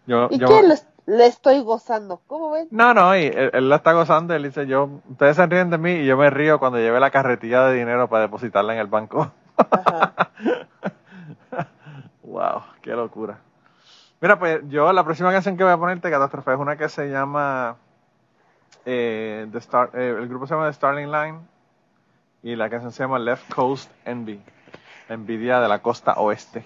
[0.07, 0.75] Yo, ¿Y yo- qué le,
[1.07, 2.21] le estoy gozando?
[2.27, 2.69] ¿Cómo ven?
[2.71, 5.79] No, no, y él, él la está gozando, él dice yo, ustedes se ríen de
[5.79, 8.87] mí y yo me río cuando lleve la carretilla de dinero para depositarla en el
[8.87, 9.31] banco.
[9.59, 10.15] Ajá.
[12.23, 13.39] Wow, qué locura.
[14.21, 17.09] Mira, pues yo la próxima canción que voy a ponerte, Catástrofe, es una que se
[17.09, 17.77] llama.
[18.85, 21.39] Eh, The Star, eh, el grupo se llama The Starling Line
[22.43, 24.41] y la canción se llama Left Coast Envy.
[25.09, 26.65] Envidia de la costa oeste.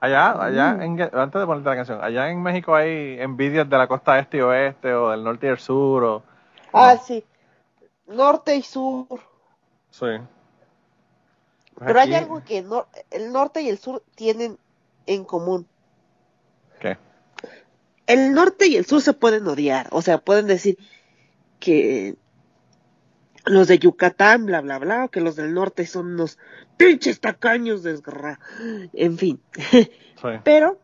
[0.00, 3.86] Allá, allá, en, antes de ponerte la canción, allá en México hay envidias de la
[3.86, 6.22] costa este y oeste, o del norte y el sur, o.
[6.72, 7.24] Ah, sí.
[8.08, 9.06] Norte y sur.
[9.90, 10.06] Sí.
[11.74, 14.58] Pues Pero hay algo que no- el norte y el sur tienen
[15.06, 15.66] en común.
[16.80, 16.98] ¿Qué?
[18.06, 19.86] El norte y el sur se pueden odiar.
[19.90, 20.76] O sea, pueden decir
[21.60, 22.16] que
[23.46, 26.38] los de Yucatán, bla, bla, bla, o que los del norte son unos
[26.76, 28.38] pinches tacaños desgarra.
[28.92, 29.40] En fin.
[30.24, 30.30] Sí.
[30.42, 30.80] Pero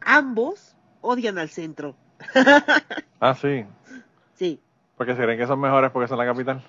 [0.00, 1.96] ambos odian al centro.
[3.20, 3.64] Ah, sí.
[4.34, 4.60] Sí.
[4.96, 6.64] Porque se creen que son mejores porque son la capital.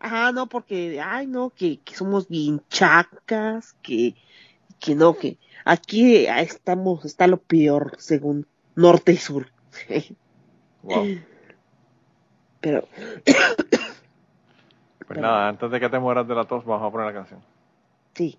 [0.00, 4.16] Ajá, no, porque, ay, no, que, que somos bien chacas, que,
[4.80, 9.46] que no, que aquí ah, estamos, está lo peor, según norte y sur.
[10.84, 11.20] Wow.
[12.62, 12.88] Pero,
[15.06, 17.40] Pues nada, antes de que te mueras de la tos, vamos a poner la canción.
[18.14, 18.38] sí.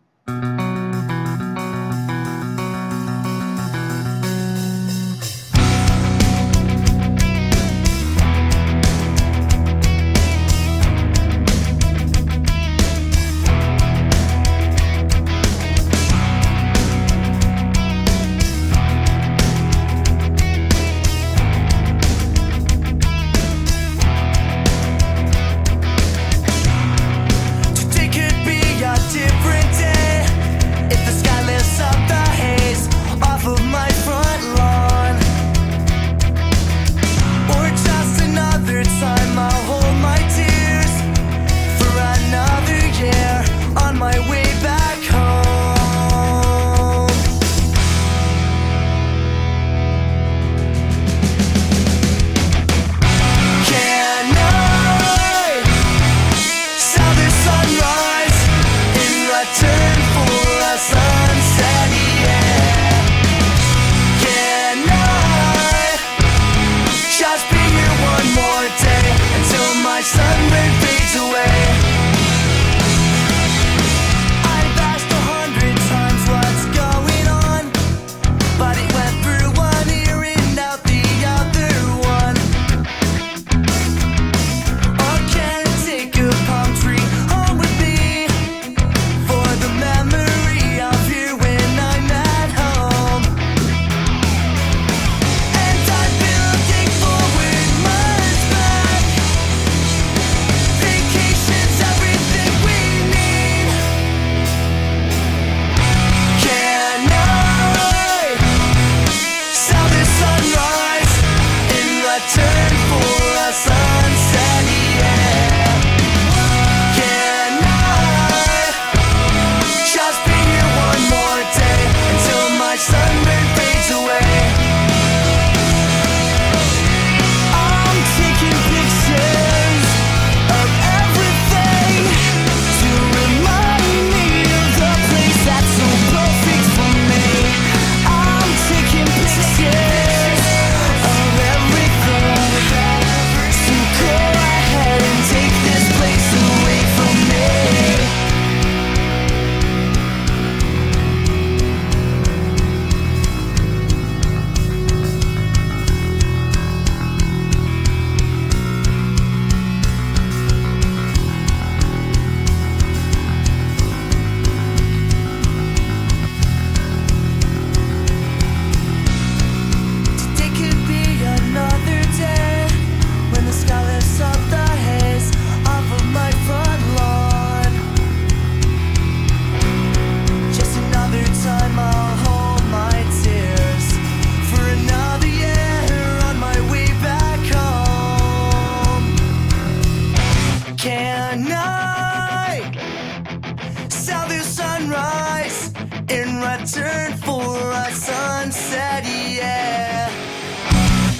[196.65, 200.09] turn for a sunset, yeah.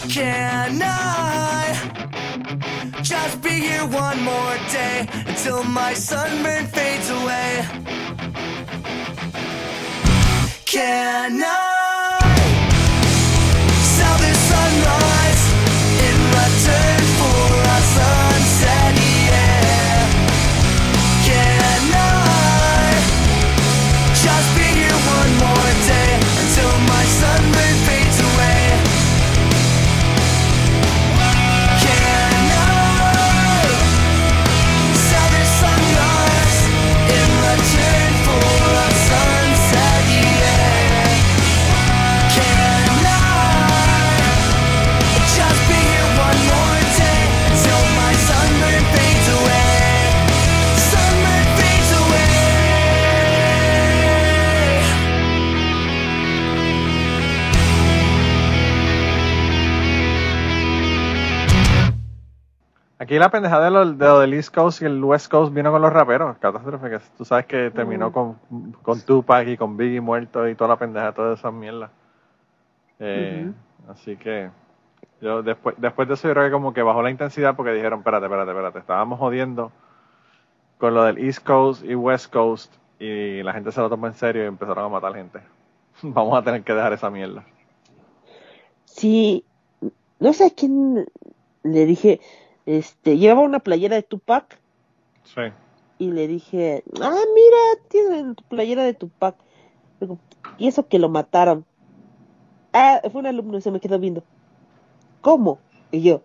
[0.10, 1.76] Can I
[3.02, 7.66] just be here one more day until my sunburn fades away?
[10.66, 11.73] Can I?
[63.04, 65.74] Aquí la pendejada de lo, de lo del East Coast y el West Coast vino
[65.74, 66.38] con los raperos.
[66.38, 68.38] Catástrofe, que tú sabes que terminó con,
[68.82, 71.92] con Tupac y con Biggie muerto y toda la pendeja, toda esa mierda.
[73.00, 73.52] Eh,
[73.90, 74.50] Así que
[75.20, 78.00] yo después, después de eso yo creo que como que bajó la intensidad porque dijeron,
[78.00, 79.74] espérate, espérate, espérate, estábamos jodiendo
[80.78, 84.14] con lo del East Coast y West Coast y la gente se lo tomó en
[84.14, 85.40] serio y empezaron a matar gente.
[86.04, 87.44] Vamos a tener que dejar esa mierda.
[88.86, 89.44] Sí,
[90.22, 91.06] no sé a quién
[91.64, 92.22] le dije,
[92.66, 94.60] este, llevaba una playera de Tupac
[95.24, 95.42] Sí.
[96.00, 99.36] y le dije, ah, mira, tienen tu playera de Tupac.
[100.00, 100.18] Digo,
[100.58, 101.66] y eso que lo mataron.
[102.74, 104.24] Ah, fue un alumno y se me quedó viendo.
[105.22, 105.60] ¿Cómo?
[105.92, 106.22] Y yo,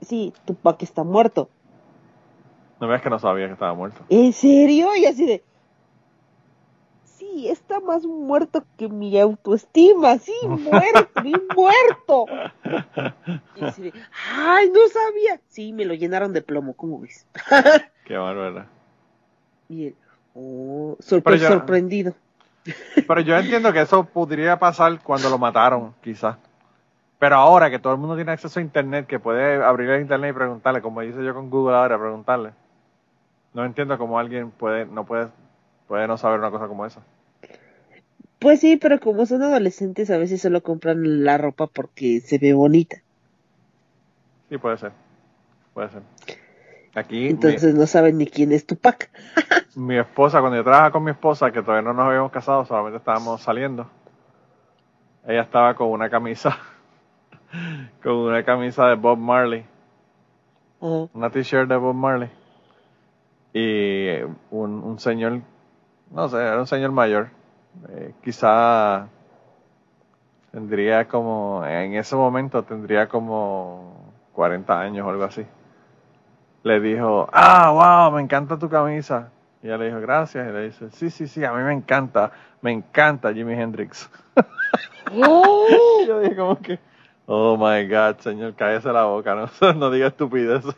[0.00, 1.50] sí, Tupac está muerto.
[2.80, 4.00] No veas que no sabía que estaba muerto.
[4.08, 4.94] ¿En serio?
[4.96, 5.44] Y así de,
[7.32, 12.26] sí, está más muerto que mi autoestima, sí, muerto, bien muerto.
[13.56, 13.92] Y así de,
[14.36, 15.40] ay, no sabía.
[15.48, 17.26] Sí, me lo llenaron de plomo, ¿cómo ves?
[18.04, 18.66] Qué bárbaro.
[19.68, 19.96] Y él,
[20.34, 22.14] oh, sorpre- Pero ya- sorprendido.
[23.06, 26.36] Pero yo entiendo que eso podría pasar cuando lo mataron, quizás.
[27.18, 30.30] Pero ahora que todo el mundo tiene acceso a internet, que puede abrir el internet
[30.30, 32.52] y preguntarle, como hice yo con Google ahora, preguntarle.
[33.54, 35.28] No entiendo cómo alguien puede, no puede,
[35.88, 37.00] puede no saber una cosa como esa.
[38.40, 42.52] Pues sí, pero como son adolescentes, a veces solo compran la ropa porque se ve
[42.54, 43.02] bonita.
[44.48, 44.92] Sí, puede ser.
[45.74, 46.02] Puede ser.
[46.94, 49.10] Aquí, mi- Entonces no saben ni quién es Tupac.
[49.76, 52.98] mi, esposa, cuando yo trabajaba con mi esposa, que todavía no nos habíamos casado, solamente
[52.98, 53.88] estábamos saliendo,
[55.26, 56.56] ella estaba con una camisa,
[58.02, 59.64] con una camisa de Bob Marley.
[60.80, 62.30] Una t-shirt de Bob Marley
[63.52, 65.40] y un, un señor,
[66.10, 67.30] no sé, era un señor mayor,
[67.88, 69.08] eh, quizá
[70.52, 75.46] tendría como, en ese momento tendría como 40 años o algo así.
[76.62, 79.30] Le dijo, ah, wow, me encanta tu camisa.
[79.62, 80.48] Y ella le dijo, gracias.
[80.48, 84.10] Y le dice, sí, sí, sí, a mí me encanta, me encanta Jimi Hendrix.
[85.12, 86.78] Y yo dije como que,
[87.26, 90.76] oh my God, señor, cállese la boca, no, no diga estupideces.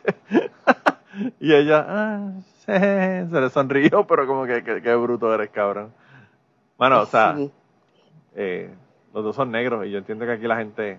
[1.40, 2.30] y ella, ah,
[2.61, 5.93] sí, se le sonrió, pero como que, que, que bruto eres, cabrón.
[6.83, 7.51] Bueno, o sea, Sí.
[8.35, 8.74] eh,
[9.14, 10.99] los dos son negros y yo entiendo que aquí la gente,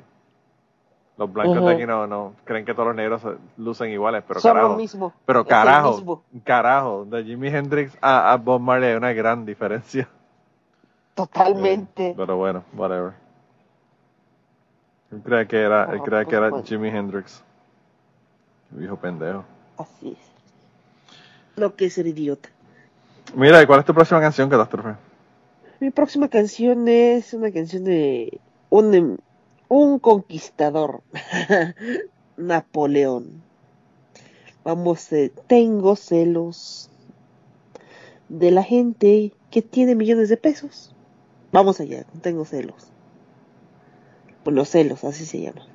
[1.17, 3.21] los blancos de aquí no, no creen que todos los negros
[3.57, 4.75] lucen iguales, pero Son carajo.
[4.77, 5.13] mismo.
[5.25, 6.23] Pero el carajo, mismo.
[6.45, 10.07] carajo, de Jimi Hendrix a, a Bob Marley hay una gran diferencia.
[11.15, 12.13] Totalmente.
[12.15, 13.11] Pero bueno, whatever.
[15.11, 16.65] Él creía que era, él Ah, creía que pues era bueno.
[16.65, 17.43] Jimi Hendrix.
[18.71, 19.43] Viejo pendejo.
[19.77, 21.57] Así es.
[21.59, 22.47] Lo que es ser idiota.
[23.35, 24.95] Mira, ¿y cuál es tu próxima canción, Catástrofe?
[25.83, 29.17] Mi próxima canción es una canción de un, em,
[29.67, 31.03] un conquistador,
[32.37, 33.43] Napoleón.
[34.63, 36.89] Vamos, eh, tengo celos
[38.29, 40.95] de la gente que tiene millones de pesos.
[41.51, 42.87] Vamos allá, tengo celos.
[44.45, 45.67] Bueno, celos, así se llama.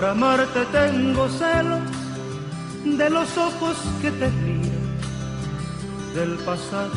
[0.00, 1.80] Por amarte tengo celos
[2.84, 4.96] de los ojos que te miran,
[6.14, 6.94] del pasado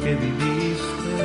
[0.00, 1.16] que viviste.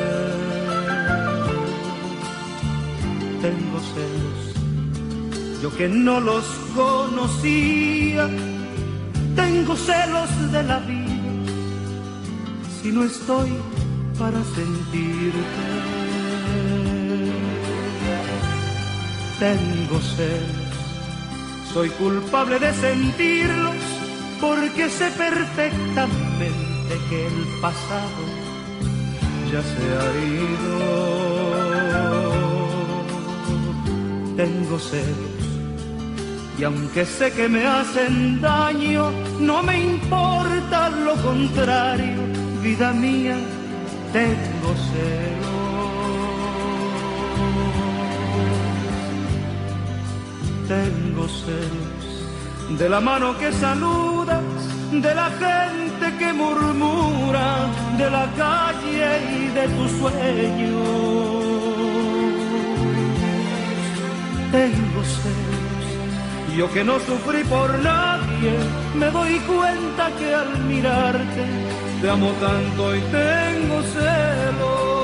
[3.39, 6.43] Tengo celos, yo que no los
[6.75, 8.27] conocía,
[9.35, 11.51] tengo celos de la vida,
[12.81, 13.53] si no estoy
[14.17, 15.65] para sentirte.
[19.37, 20.64] Tengo celos,
[21.76, 23.76] soy culpable de sentirlos
[24.39, 28.23] porque sé perfectamente que el pasado
[29.51, 30.05] ya se ha
[30.39, 30.78] ido.
[34.38, 35.36] Tengo celos
[36.57, 39.11] y aunque sé que me hacen daño,
[39.41, 42.21] no me importa lo contrario,
[42.63, 43.38] vida mía,
[44.13, 45.36] tengo celos.
[51.24, 54.43] Celos de la mano que saludas,
[54.91, 59.07] de la gente que murmura, de la calle
[59.38, 60.88] y de tus sueños.
[64.51, 65.55] Tengo celos
[66.57, 68.53] yo que no sufrí por nadie,
[68.95, 71.45] me doy cuenta que al mirarte
[72.01, 74.94] te amo tanto y tengo celos.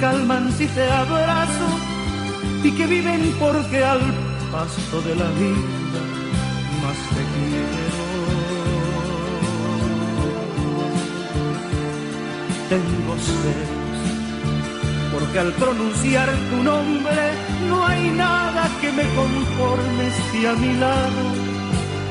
[0.00, 1.68] Calman si te abrazo
[2.62, 4.00] y que viven porque al
[4.52, 6.00] paso de la vida
[6.82, 8.06] más te quiero.
[12.68, 13.76] Tengo celos
[15.12, 17.32] porque al pronunciar tu nombre
[17.68, 21.22] no hay nada que me conforme si a mi lado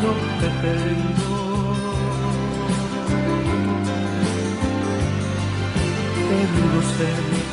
[0.01, 1.45] no te tengo.
[6.29, 7.44] Tengo celos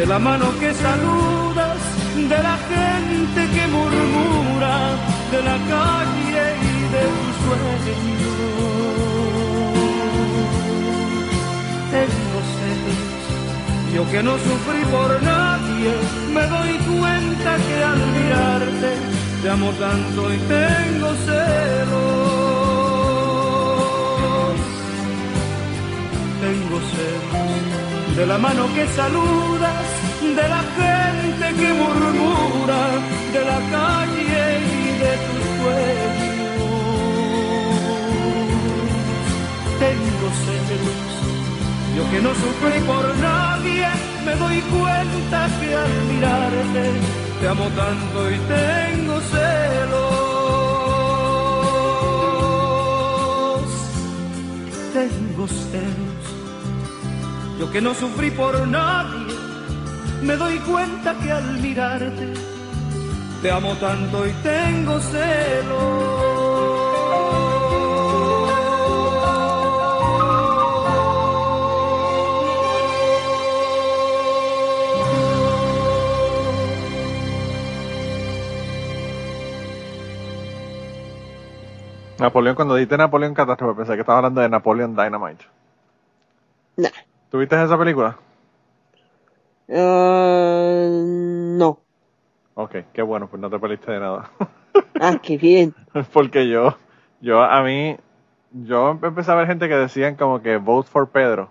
[0.00, 1.78] de la mano que saludas,
[2.16, 4.76] de la gente que murmura,
[5.30, 8.00] de la calle y de tus sueños.
[11.94, 13.00] Tengo celos
[13.94, 15.92] yo que no sufrí por nadie,
[16.32, 18.90] me doy cuenta que al mirarte
[19.42, 22.20] te amo tanto y tengo celos.
[26.40, 27.79] Tengo celos
[28.16, 29.86] de la mano que saludas,
[30.20, 32.82] de la gente que murmura,
[33.34, 34.42] de la calle
[34.76, 36.20] y de tus sueños.
[39.78, 41.10] Tengo celos
[41.96, 43.88] yo que no sufrí por nadie,
[44.24, 46.92] me doy cuenta que al mirarte
[47.40, 50.10] te amo tanto y tengo celos.
[54.94, 56.09] Tengo celos.
[57.60, 59.34] Yo que no sufrí por nadie,
[60.22, 62.32] me doy cuenta que al mirarte
[63.42, 66.30] te amo tanto y tengo celos.
[82.18, 85.44] Napoleón, cuando dijiste Napoleón Catástrofe, pensé que estabas hablando de Napoleon Dynamite.
[86.78, 87.09] Nah.
[87.30, 88.18] ¿Tuviste esa película?
[89.68, 90.86] Ah,
[91.58, 91.86] no.
[92.54, 94.30] Ok, qué bueno, pues no te perdiste de nada.
[95.00, 95.74] Ah, qué bien.
[96.12, 96.76] Porque yo,
[97.20, 97.96] yo, a mí,
[98.52, 101.50] yo empecé a ver gente que decían como que vote for Pedro,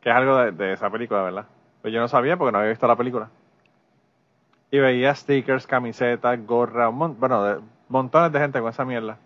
[0.00, 1.46] que es algo de, de esa película, ¿verdad?
[1.82, 3.30] Pero yo no sabía porque no había visto la película.
[4.70, 9.18] Y veía stickers, camisetas, gorra, un mon- bueno, de- montones de gente con esa mierda.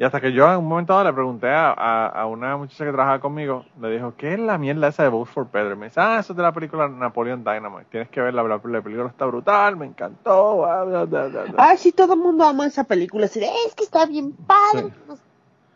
[0.00, 2.86] Y hasta que yo en un momento dado le pregunté a, a, a una muchacha
[2.86, 5.74] que trabajaba conmigo, le dijo, ¿qué es la mierda esa de Vote for Pedro?
[5.74, 7.84] Y me dice, ah, eso es de la película Napoleon Dynamite.
[7.90, 10.62] Tienes que verla, la, la película está brutal, me encantó.
[10.62, 11.54] bla, bla, bla, bla, bla".
[11.58, 13.26] Ah, sí, todo el mundo ama esa película.
[13.26, 14.88] Así de, es que está bien padre.
[15.06, 15.14] Sí.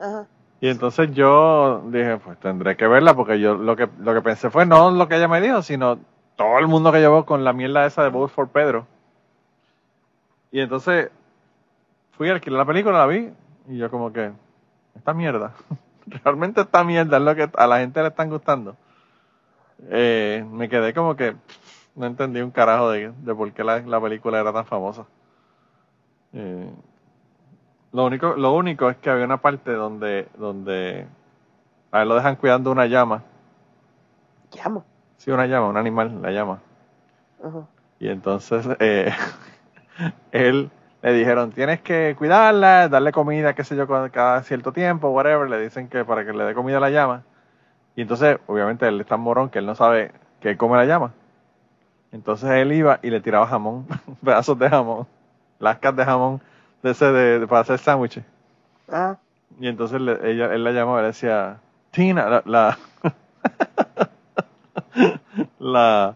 [0.00, 0.26] Ajá.
[0.58, 4.48] Y entonces yo dije, pues tendré que verla porque yo lo que lo que pensé
[4.48, 5.98] fue no lo que ella me dijo, sino
[6.36, 8.86] todo el mundo que llevó con la mierda esa de Vote for Pedro.
[10.50, 11.10] Y entonces
[12.12, 13.30] fui a alquilar la película, la vi
[13.68, 14.32] y yo como que
[14.94, 15.52] esta mierda,
[16.06, 18.76] realmente esta mierda es lo que a la gente le están gustando.
[19.88, 23.80] Eh, me quedé como que pff, no entendí un carajo de, de por qué la,
[23.80, 25.06] la película era tan famosa.
[26.32, 26.70] Eh,
[27.92, 31.06] lo único, lo único es que había una parte donde, donde
[31.92, 33.22] a él lo dejan cuidando una llama.
[34.52, 34.84] Llamo.
[35.16, 36.58] Sí, una llama, un animal, la llama.
[37.42, 37.66] Ajá.
[38.00, 39.12] Y entonces eh,
[40.32, 40.70] él
[41.04, 45.48] le dijeron, tienes que cuidarla, darle comida, qué sé yo, cada- cierto tiempo, whatever.
[45.50, 47.22] Le dicen que para que le dé comida a la llama.
[47.96, 51.12] Y entonces, obviamente, él es tan morón que él no sabe qué come la llama.
[52.12, 53.86] Entonces él iba y le tiraba jamón,
[54.24, 55.06] pedazos de jamón,
[55.58, 56.40] lascas de jamón
[56.82, 58.24] de ese de, de- para hacer sándwiches.
[58.90, 59.16] Ah,
[59.60, 61.58] Y entonces le- ella, él la llamaba y le decía,
[61.92, 62.78] Tina, la, la,
[65.58, 66.14] la,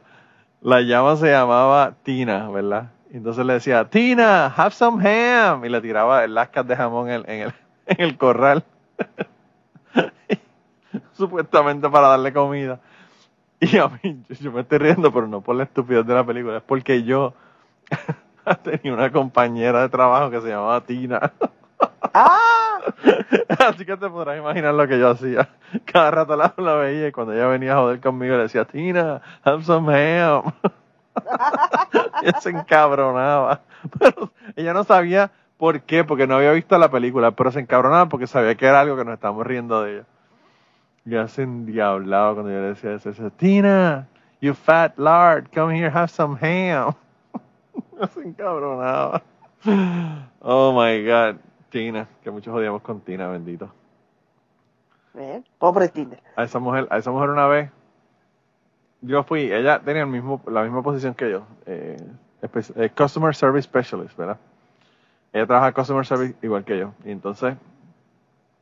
[0.63, 2.91] La llama se llamaba Tina, ¿verdad?
[3.11, 5.65] Y Entonces le decía, Tina, have some ham.
[5.65, 7.53] Y le tiraba lascas de jamón en, en el,
[7.87, 8.65] en el corral.
[11.13, 12.81] Supuestamente para darle comida.
[13.61, 16.25] Y a mí, yo, yo me estoy riendo, pero no por la estupidez de la
[16.25, 17.35] película, es porque yo
[18.63, 21.33] tenía una compañera de trabajo que se llamaba Tina.
[22.15, 22.79] ¡Ah!
[23.59, 25.49] Así que te podrás imaginar lo que yo hacía.
[25.85, 29.21] Cada rato la, la veía y cuando ella venía a joder conmigo le decía, Tina,
[29.45, 30.53] have some ham.
[32.23, 33.63] Ella se encabronaba.
[33.99, 38.09] Pero ella no sabía por qué, porque no había visto la película, pero se encabronaba
[38.09, 40.05] porque sabía que era algo que nos estábamos riendo de ella.
[41.05, 43.09] Y ella se endiablaba cuando yo le decía eso.
[43.09, 44.09] Decía, Tina,
[44.41, 46.95] you fat lard, come here, have some ham.
[48.15, 49.23] se encabronaba.
[50.41, 51.37] Oh my God.
[51.71, 53.71] Tina, que muchos odiamos con Tina, bendito.
[55.15, 55.43] ¿Eh?
[55.59, 56.17] Pobre Tina.
[56.37, 57.71] A esa mujer, a esa mujer una vez,
[59.01, 61.97] yo fui, ella tenía el mismo, la misma posición que yo, eh,
[62.43, 64.39] eh, Customer Service Specialist, ¿verdad?
[65.33, 66.95] Ella trabaja Customer Service igual que yo.
[67.05, 67.57] Y entonces,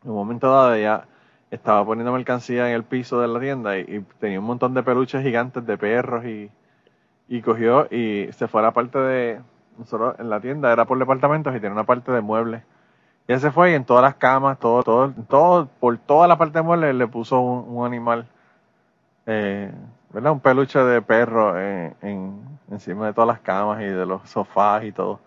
[0.05, 1.05] en un momento dado, ella
[1.51, 5.23] estaba poniendo mercancía en el piso de la tienda y, tenía un montón de peluches
[5.23, 6.51] gigantes de perros y,
[7.29, 9.41] y cogió y se fue a la parte de,
[9.79, 12.63] nosotros en la tienda era por departamentos y tenía una parte de muebles.
[13.29, 16.39] Y él se fue y en todas las camas, todo, todo, todo, por toda la
[16.39, 18.27] parte de muebles le puso un, un animal,
[19.27, 19.73] eh,
[20.17, 20.33] ¿verdad?
[20.33, 24.91] Un peluche de perro en, encima de todas las camas y de los sofás y
[24.91, 25.21] todo.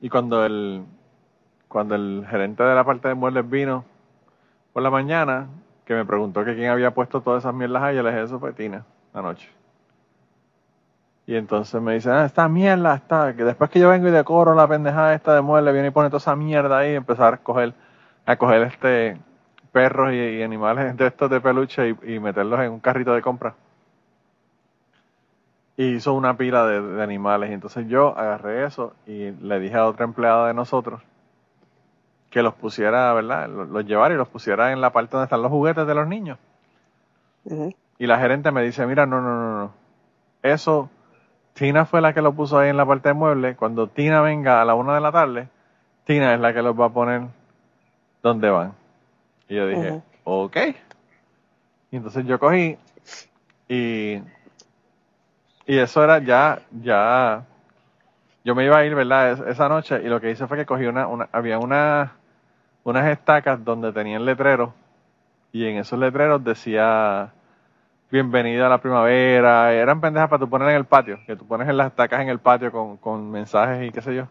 [0.00, 0.84] Y cuando el,
[1.66, 3.84] cuando el gerente de la parte de muebles vino
[4.72, 5.48] por la mañana,
[5.84, 8.38] que me preguntó que quién había puesto todas esas mierdas ahí, yo le dije, eso
[8.38, 9.50] fue Tina, anoche.
[11.26, 14.54] Y entonces me dice, ah, esta mierda está, que después que yo vengo y decoro
[14.54, 17.36] la pendejada esta de mueble, viene y pone toda esa mierda ahí y empezar a
[17.38, 17.74] coger,
[18.24, 19.20] a coger este
[19.72, 23.56] perros y, animales de estos de peluche y meterlos en un carrito de compra.
[25.80, 27.50] Y hizo una pila de, de animales.
[27.50, 31.00] Y entonces yo agarré eso y le dije a otra empleada de nosotros
[32.30, 33.48] que los pusiera, ¿verdad?
[33.48, 36.06] Los, los llevara y los pusiera en la parte donde están los juguetes de los
[36.06, 36.38] niños.
[37.98, 39.72] Y la gerente me dice, mira, no, no, no, no.
[40.42, 40.88] Eso,
[41.54, 43.56] Tina fue la que lo puso ahí en la parte de muebles.
[43.56, 45.48] Cuando Tina venga a la una de la tarde,
[46.04, 47.22] Tina es la que los va a poner
[48.22, 48.74] donde van.
[49.48, 50.56] Y yo dije, ok.
[51.90, 52.78] Y entonces yo cogí
[53.68, 54.22] y,
[55.70, 57.44] y eso era ya, ya,
[58.44, 59.32] yo me iba a ir, ¿verdad?
[59.32, 62.12] Es- esa noche y lo que hice fue que cogí una, una había una,
[62.84, 64.70] unas estacas donde tenían letreros
[65.52, 67.32] y en esos letreros decía
[68.10, 71.68] bienvenida a la primavera, eran pendejas para tú poner en el patio, que tú pones
[71.68, 74.28] en las estacas en el patio con, con mensajes y qué sé yo.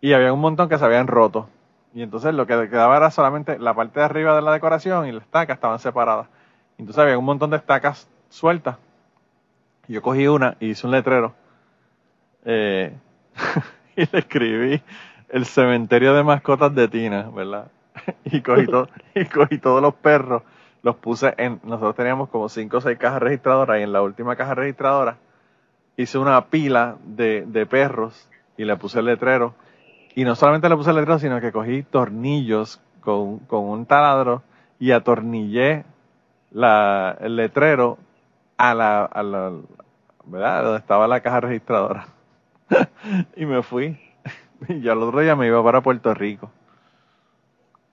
[0.00, 1.48] Y había un montón que se habían roto.
[1.94, 5.12] Y entonces lo que quedaba era solamente la parte de arriba de la decoración y
[5.12, 6.28] las estacas estaban separadas.
[6.78, 8.76] Entonces había un montón de estacas sueltas.
[9.90, 11.34] Yo cogí una y hice un letrero.
[12.44, 12.92] Eh,
[13.96, 14.80] y le escribí
[15.30, 17.72] el cementerio de mascotas de Tina, ¿verdad?
[18.24, 20.44] y cogí, to- y cogí todos los perros,
[20.84, 24.36] los puse en, nosotros teníamos como cinco o seis cajas registradoras y en la última
[24.36, 25.16] caja registradora
[25.96, 29.54] hice una pila de, perros y le puse el letrero.
[30.14, 34.42] Y no solamente le puse el letrero, sino que cogí tornillos con, un taladro
[34.78, 35.84] y atornillé
[36.52, 37.98] el letrero
[38.60, 39.52] a la, a la,
[40.26, 40.64] ¿verdad?
[40.64, 42.06] Donde estaba la caja registradora.
[43.36, 43.98] y me fui.
[44.68, 46.50] Y yo al otro día me iba para Puerto Rico.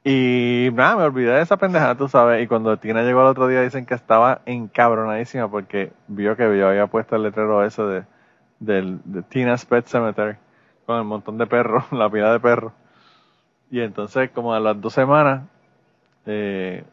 [0.03, 2.43] Y nada, me olvidé de esa pendejada, tú sabes.
[2.43, 6.67] Y cuando Tina llegó al otro día, dicen que estaba encabronadísima porque vio que yo
[6.67, 8.03] había puesto el letrero ese de,
[8.59, 10.35] del de Tina's Pet Cemetery
[10.85, 12.73] con el montón de perros, la pila de perros.
[13.71, 15.43] Y entonces, como a las dos semanas,
[16.25, 16.83] eh,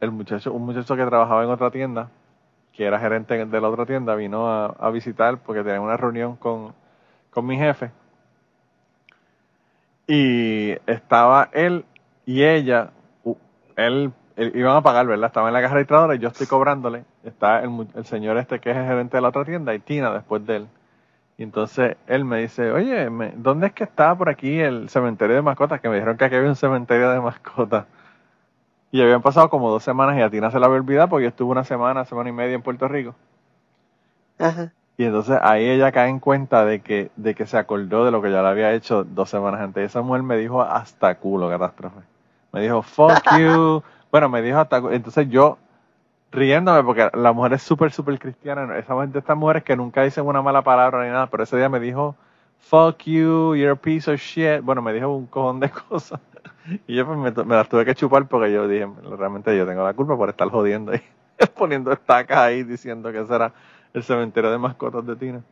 [0.00, 2.10] el muchacho, un muchacho que trabajaba en otra tienda,
[2.76, 6.36] que era gerente de la otra tienda, vino a, a visitar porque tenía una reunión
[6.36, 6.74] con,
[7.46, 7.90] mi jefe.
[10.06, 11.84] Y estaba él
[12.26, 12.90] y ella,
[13.76, 15.26] él, él- iban a pagar, ¿verdad?
[15.28, 15.80] Estaba en la caja
[16.14, 17.04] y yo estoy cobrándole.
[17.24, 20.12] Está el, el señor este que es el gerente de la otra tienda y Tina
[20.12, 20.68] después de él.
[21.38, 25.42] Y entonces él me dice, oye, ¿dónde es que está por aquí el cementerio de
[25.42, 25.80] mascotas?
[25.80, 27.86] Que me dijeron que aquí había un cementerio de mascotas.
[28.94, 31.28] Y habían pasado como dos semanas y a Tina se la había olvidado porque yo
[31.30, 33.16] estuve una semana, semana y media en Puerto Rico.
[34.38, 34.72] Ajá.
[34.96, 38.22] Y entonces ahí ella cae en cuenta de que, de que se acordó de lo
[38.22, 39.82] que ya le había hecho dos semanas antes.
[39.82, 42.02] Y esa mujer me dijo hasta culo, catástrofe.
[42.52, 43.82] Me dijo, fuck you.
[44.12, 45.58] Bueno, me dijo hasta cu- Entonces yo,
[46.30, 48.78] riéndome, porque la mujer es súper, súper cristiana.
[48.78, 51.26] Esa de estas mujeres que nunca dicen una mala palabra ni nada.
[51.26, 52.14] Pero ese día me dijo,
[52.60, 54.60] fuck you, you're a piece of shit.
[54.62, 56.20] Bueno, me dijo un cojón de cosas.
[56.86, 59.94] Y yo pues, me, las tuve que chupar porque yo dije, realmente yo tengo la
[59.94, 61.02] culpa por estar jodiendo ahí,
[61.56, 63.52] poniendo estacas ahí diciendo que ese era
[63.92, 65.42] el cementerio de mascotas de Tina.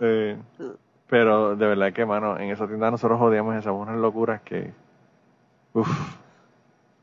[0.00, 0.36] Eh,
[1.08, 4.72] pero de verdad que, mano, en esa tienda nosotros jodíamos hacíamos unas locuras que.
[5.74, 6.18] Uff.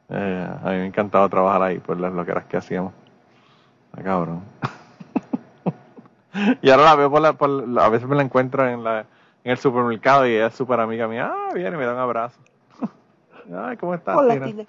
[0.10, 2.94] Eh, a mí me encantaba trabajar ahí por las loqueras que hacíamos.
[3.92, 4.42] Ah, cabrón.
[6.62, 9.02] y ahora la veo por la, por A veces me la encuentro en, la,
[9.44, 11.30] en el supermercado y ella es súper amiga mía.
[11.34, 12.40] Ah, viene me da un abrazo.
[13.54, 14.66] Ay, ¿cómo estás, Hola, Tina?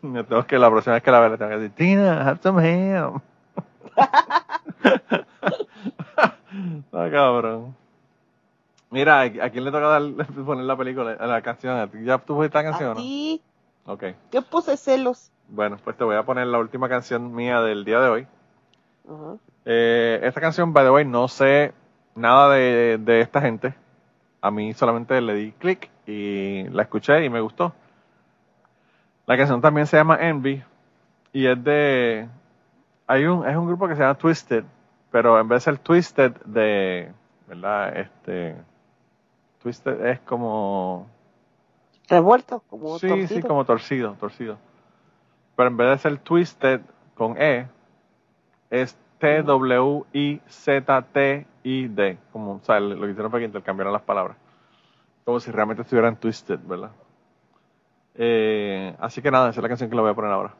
[0.00, 0.24] Tina.
[0.28, 2.60] Tengo que la próxima vez que la vea le tengo que decir, Tina, have some
[2.62, 3.20] ham.
[6.92, 7.74] ah, cabrón.
[8.90, 10.02] Mira, ¿a quién le toca dar,
[10.44, 11.76] poner la película, la canción?
[11.78, 12.04] ¿A ti?
[12.04, 13.00] ¿Ya tú pusiste la canción A o no?
[13.00, 13.42] ti,
[13.86, 14.04] Ok.
[14.30, 15.30] yo puse celos.
[15.48, 18.26] Bueno, pues te voy a poner la última canción mía del día de hoy.
[19.64, 21.72] Eh, esta canción, by the way, no sé
[22.14, 23.74] nada de, de esta gente.
[24.40, 27.72] A mí solamente le di clic y la escuché y me gustó.
[29.26, 30.62] La canción también se llama Envy
[31.32, 32.28] y es de...
[33.06, 34.64] Hay un, es un grupo que se llama Twisted,
[35.10, 37.12] pero en vez de ser Twisted de...
[37.46, 37.96] ¿Verdad?
[37.96, 38.56] Este...
[39.62, 41.06] Twisted es como...
[42.08, 43.28] Revuelto, como Sí, torcido.
[43.28, 44.58] sí, como torcido, torcido.
[45.56, 46.80] Pero en vez de ser twisted
[47.14, 47.66] con E,
[48.70, 52.18] es T-W-I-Z-T-I-D.
[52.32, 54.36] Como, o sea, lo que hicieron fue que intercambiaron las palabras.
[55.24, 56.90] Como si realmente estuvieran twisted, ¿verdad?
[58.14, 60.54] Eh, así que nada, esa es la canción que le voy a poner ahora.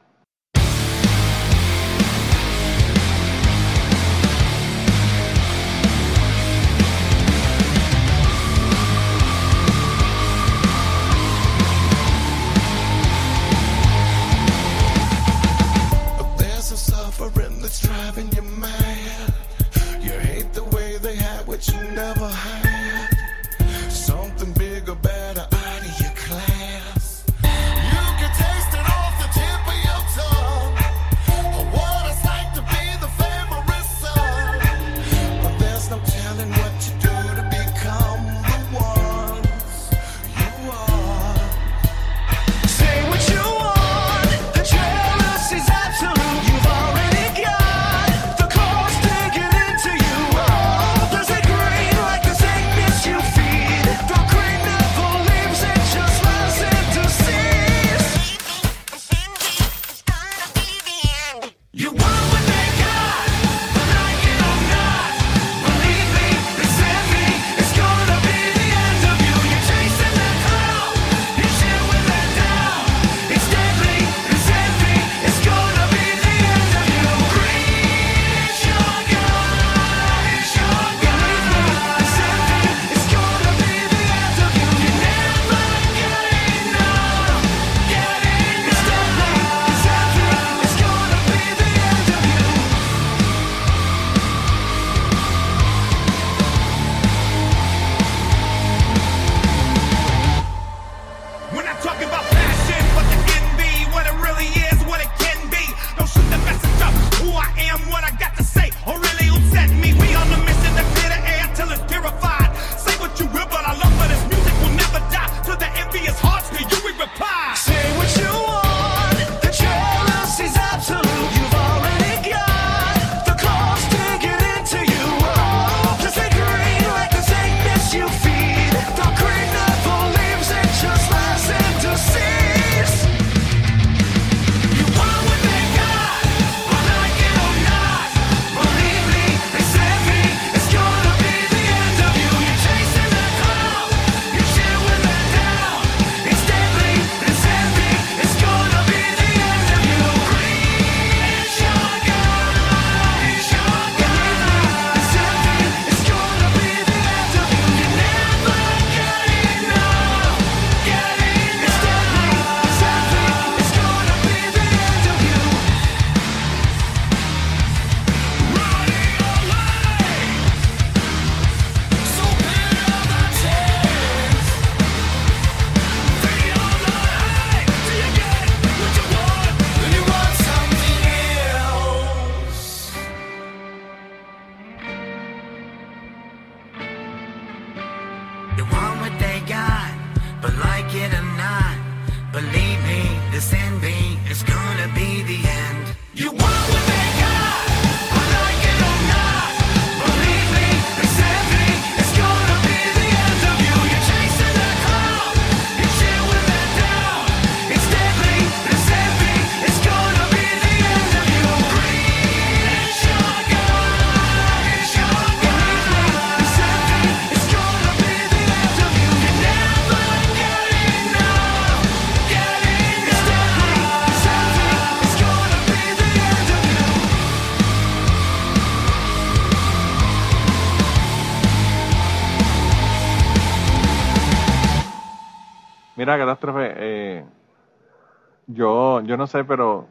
[238.54, 239.86] Yo, yo no sé, pero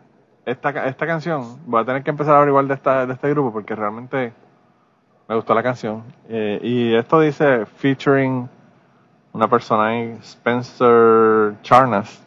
[0.45, 3.53] esta, esta canción, voy a tener que empezar a averiguar de, esta, de este grupo
[3.53, 4.33] porque realmente
[5.27, 6.03] me gustó la canción.
[6.27, 8.49] Eh, y esto dice featuring
[9.33, 12.21] una persona ahí, Spencer Charnas.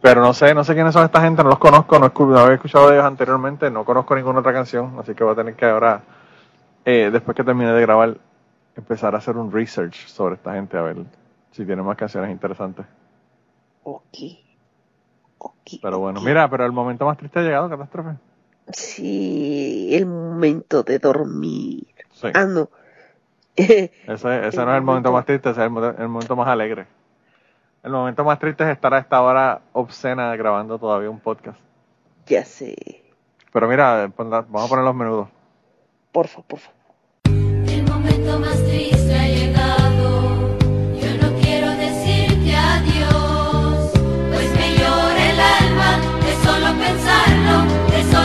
[0.00, 2.54] Pero no sé, no sé quiénes son esta gente, no los conozco, no, no había
[2.54, 5.66] escuchado de ellos anteriormente, no conozco ninguna otra canción, así que voy a tener que
[5.66, 6.02] ahora,
[6.86, 8.16] eh, después que termine de grabar,
[8.76, 11.04] empezar a hacer un research sobre esta gente, a ver
[11.50, 12.86] si tiene más canciones interesantes.
[13.82, 14.49] Ok.
[15.82, 18.10] Pero bueno, mira, pero el momento más triste ha llegado, Catástrofe.
[18.72, 21.86] Sí, el momento de dormir.
[22.12, 22.28] Sí.
[22.34, 22.68] Ah, no.
[23.56, 24.20] Ese, ese
[24.60, 26.86] el no es el momento más triste, ese es el, mo- el momento más alegre.
[27.82, 31.58] El momento más triste es estar a esta hora obscena grabando todavía un podcast.
[32.26, 32.76] ya sé.
[33.52, 35.28] Pero mira, vamos a poner los menudos.
[36.12, 36.70] Porfa, porfa.
[37.24, 39.59] El momento más triste ha llegado.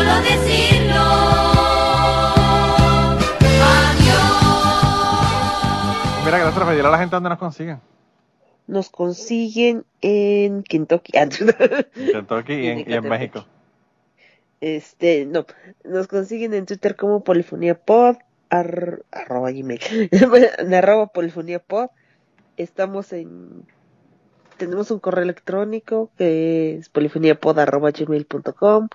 [0.05, 1.01] Solo decirlo.
[5.35, 6.25] Adiós.
[6.25, 7.79] Mira, Catástrofe, dile a la gente dónde nos consiguen.
[8.67, 11.17] Nos consiguen en Kentucky.
[11.17, 11.29] Ah, En
[12.11, 13.07] Kentucky y en, y en.
[13.07, 13.45] México.
[14.61, 15.45] Este, no,
[15.83, 18.15] nos consiguen en Twitter como Polifonía Pod,
[18.49, 19.79] ar- arroba gmail,
[20.59, 21.89] en arroba Polifonía Pod.
[22.57, 23.65] Estamos en,
[24.57, 28.87] tenemos un correo electrónico que es polifoniapod arroba gmail.com.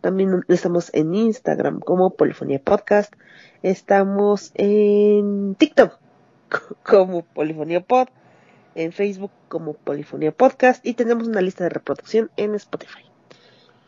[0.00, 3.12] También estamos en Instagram como Polifonía Podcast.
[3.62, 5.98] Estamos en TikTok
[6.84, 8.08] como Polifonía Pod,
[8.74, 13.08] en Facebook como Polifonía Podcast y tenemos una lista de reproducción en Spotify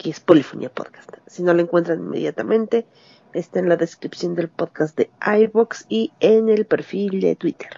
[0.01, 1.13] que es Polifonía Podcast.
[1.27, 2.87] Si no lo encuentran inmediatamente,
[3.35, 5.11] está en la descripción del podcast de
[5.43, 7.69] iBox y en el perfil de Twitter.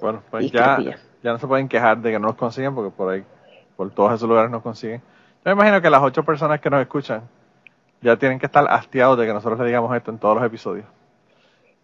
[0.00, 0.78] Bueno, pues ya.
[1.22, 3.24] ya no se pueden quejar de que no nos consiguen porque por ahí,
[3.76, 5.02] por todos esos lugares nos consiguen.
[5.46, 7.22] Yo me imagino que las ocho personas que nos escuchan
[8.02, 10.86] ya tienen que estar hastiados de que nosotros le digamos esto en todos los episodios.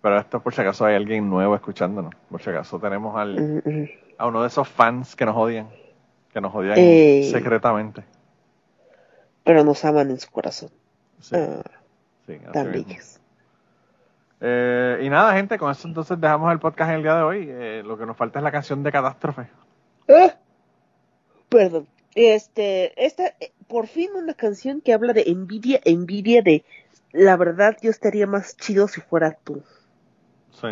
[0.00, 2.12] Pero esto por si acaso hay alguien nuevo escuchándonos.
[2.28, 3.62] Por si acaso tenemos al,
[4.18, 5.68] a uno de esos fans que nos odian.
[6.32, 7.28] Que nos odian Eh.
[7.30, 8.02] secretamente.
[9.44, 10.70] Pero nos aman en su corazón.
[11.20, 11.62] Sí, Ah,
[12.26, 12.72] sí, tan.
[14.40, 17.46] Eh, y nada, gente, con eso entonces dejamos el podcast en el día de hoy.
[17.48, 19.46] Eh, lo que nos falta es la canción de Catástrofe.
[20.08, 20.34] Ah,
[21.48, 21.86] Perdón.
[22.14, 26.64] Este, esta, eh, por fin una canción que habla de envidia, envidia de
[27.12, 29.62] la verdad yo estaría más chido si fuera tú.
[30.50, 30.68] Sí.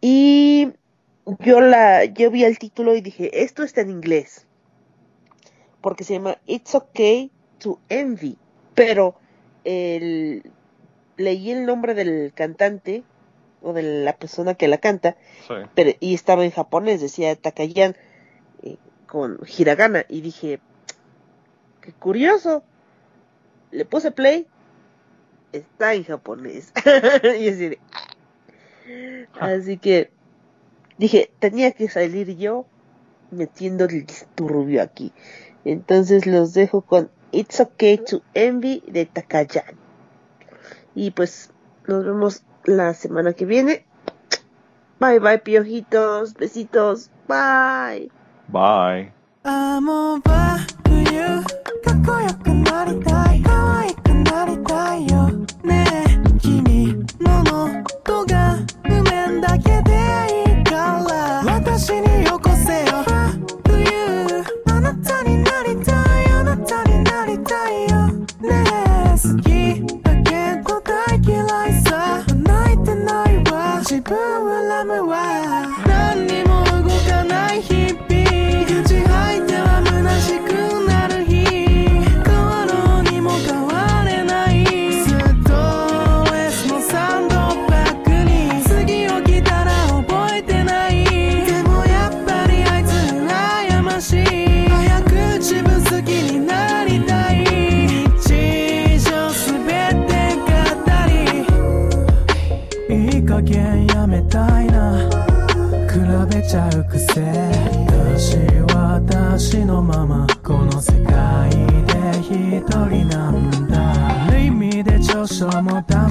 [0.00, 0.72] Y
[1.40, 4.46] yo la, yo vi el título y dije, esto está en inglés.
[5.80, 8.36] Porque se llama It's Okay to Envy.
[8.74, 9.16] Pero
[9.64, 10.42] el,
[11.16, 13.02] leí el nombre del cantante
[13.60, 15.16] o de la persona que la canta
[15.48, 15.54] Sí.
[15.74, 17.96] pero, y estaba en japonés, decía Takayan
[18.62, 18.76] eh,
[19.08, 20.60] con hiragana y dije,
[21.80, 22.62] qué curioso.
[23.72, 24.46] Le puse play,
[25.52, 26.72] está en japonés.
[27.24, 27.78] y así, de,
[29.40, 29.46] "Ah".
[29.46, 30.10] así que
[30.98, 32.66] dije, tenía que salir yo
[33.30, 35.12] metiendo el disturbio aquí.
[35.64, 39.76] Entonces los dejo con It's Okay to Envy de Takayan.
[40.94, 41.50] Y pues
[41.86, 43.84] nos vemos la semana que viene.
[45.00, 46.34] Bye bye, piojitos.
[46.34, 47.10] Besitos.
[47.28, 48.10] Bye.
[48.50, 49.12] Bye.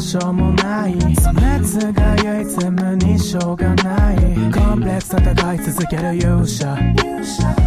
[0.07, 0.95] も短所もない。
[0.95, 4.15] 熱が唯一無にしょうがない。
[4.53, 6.77] コンプレックス戦い続ける勇者。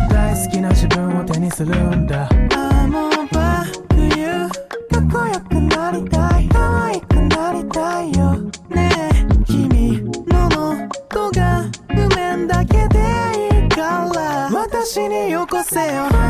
[0.08, 2.28] 大好きな自分を手にするんだ。
[2.56, 4.48] あもうバ冬
[4.88, 6.48] かっこよくなりたい。
[6.48, 8.36] 可愛くなりたいよ。
[8.70, 10.48] ねえ君の
[11.10, 12.98] 喉が譜面だけで
[13.60, 14.30] いいから。
[14.82, 16.29] しによこせよ。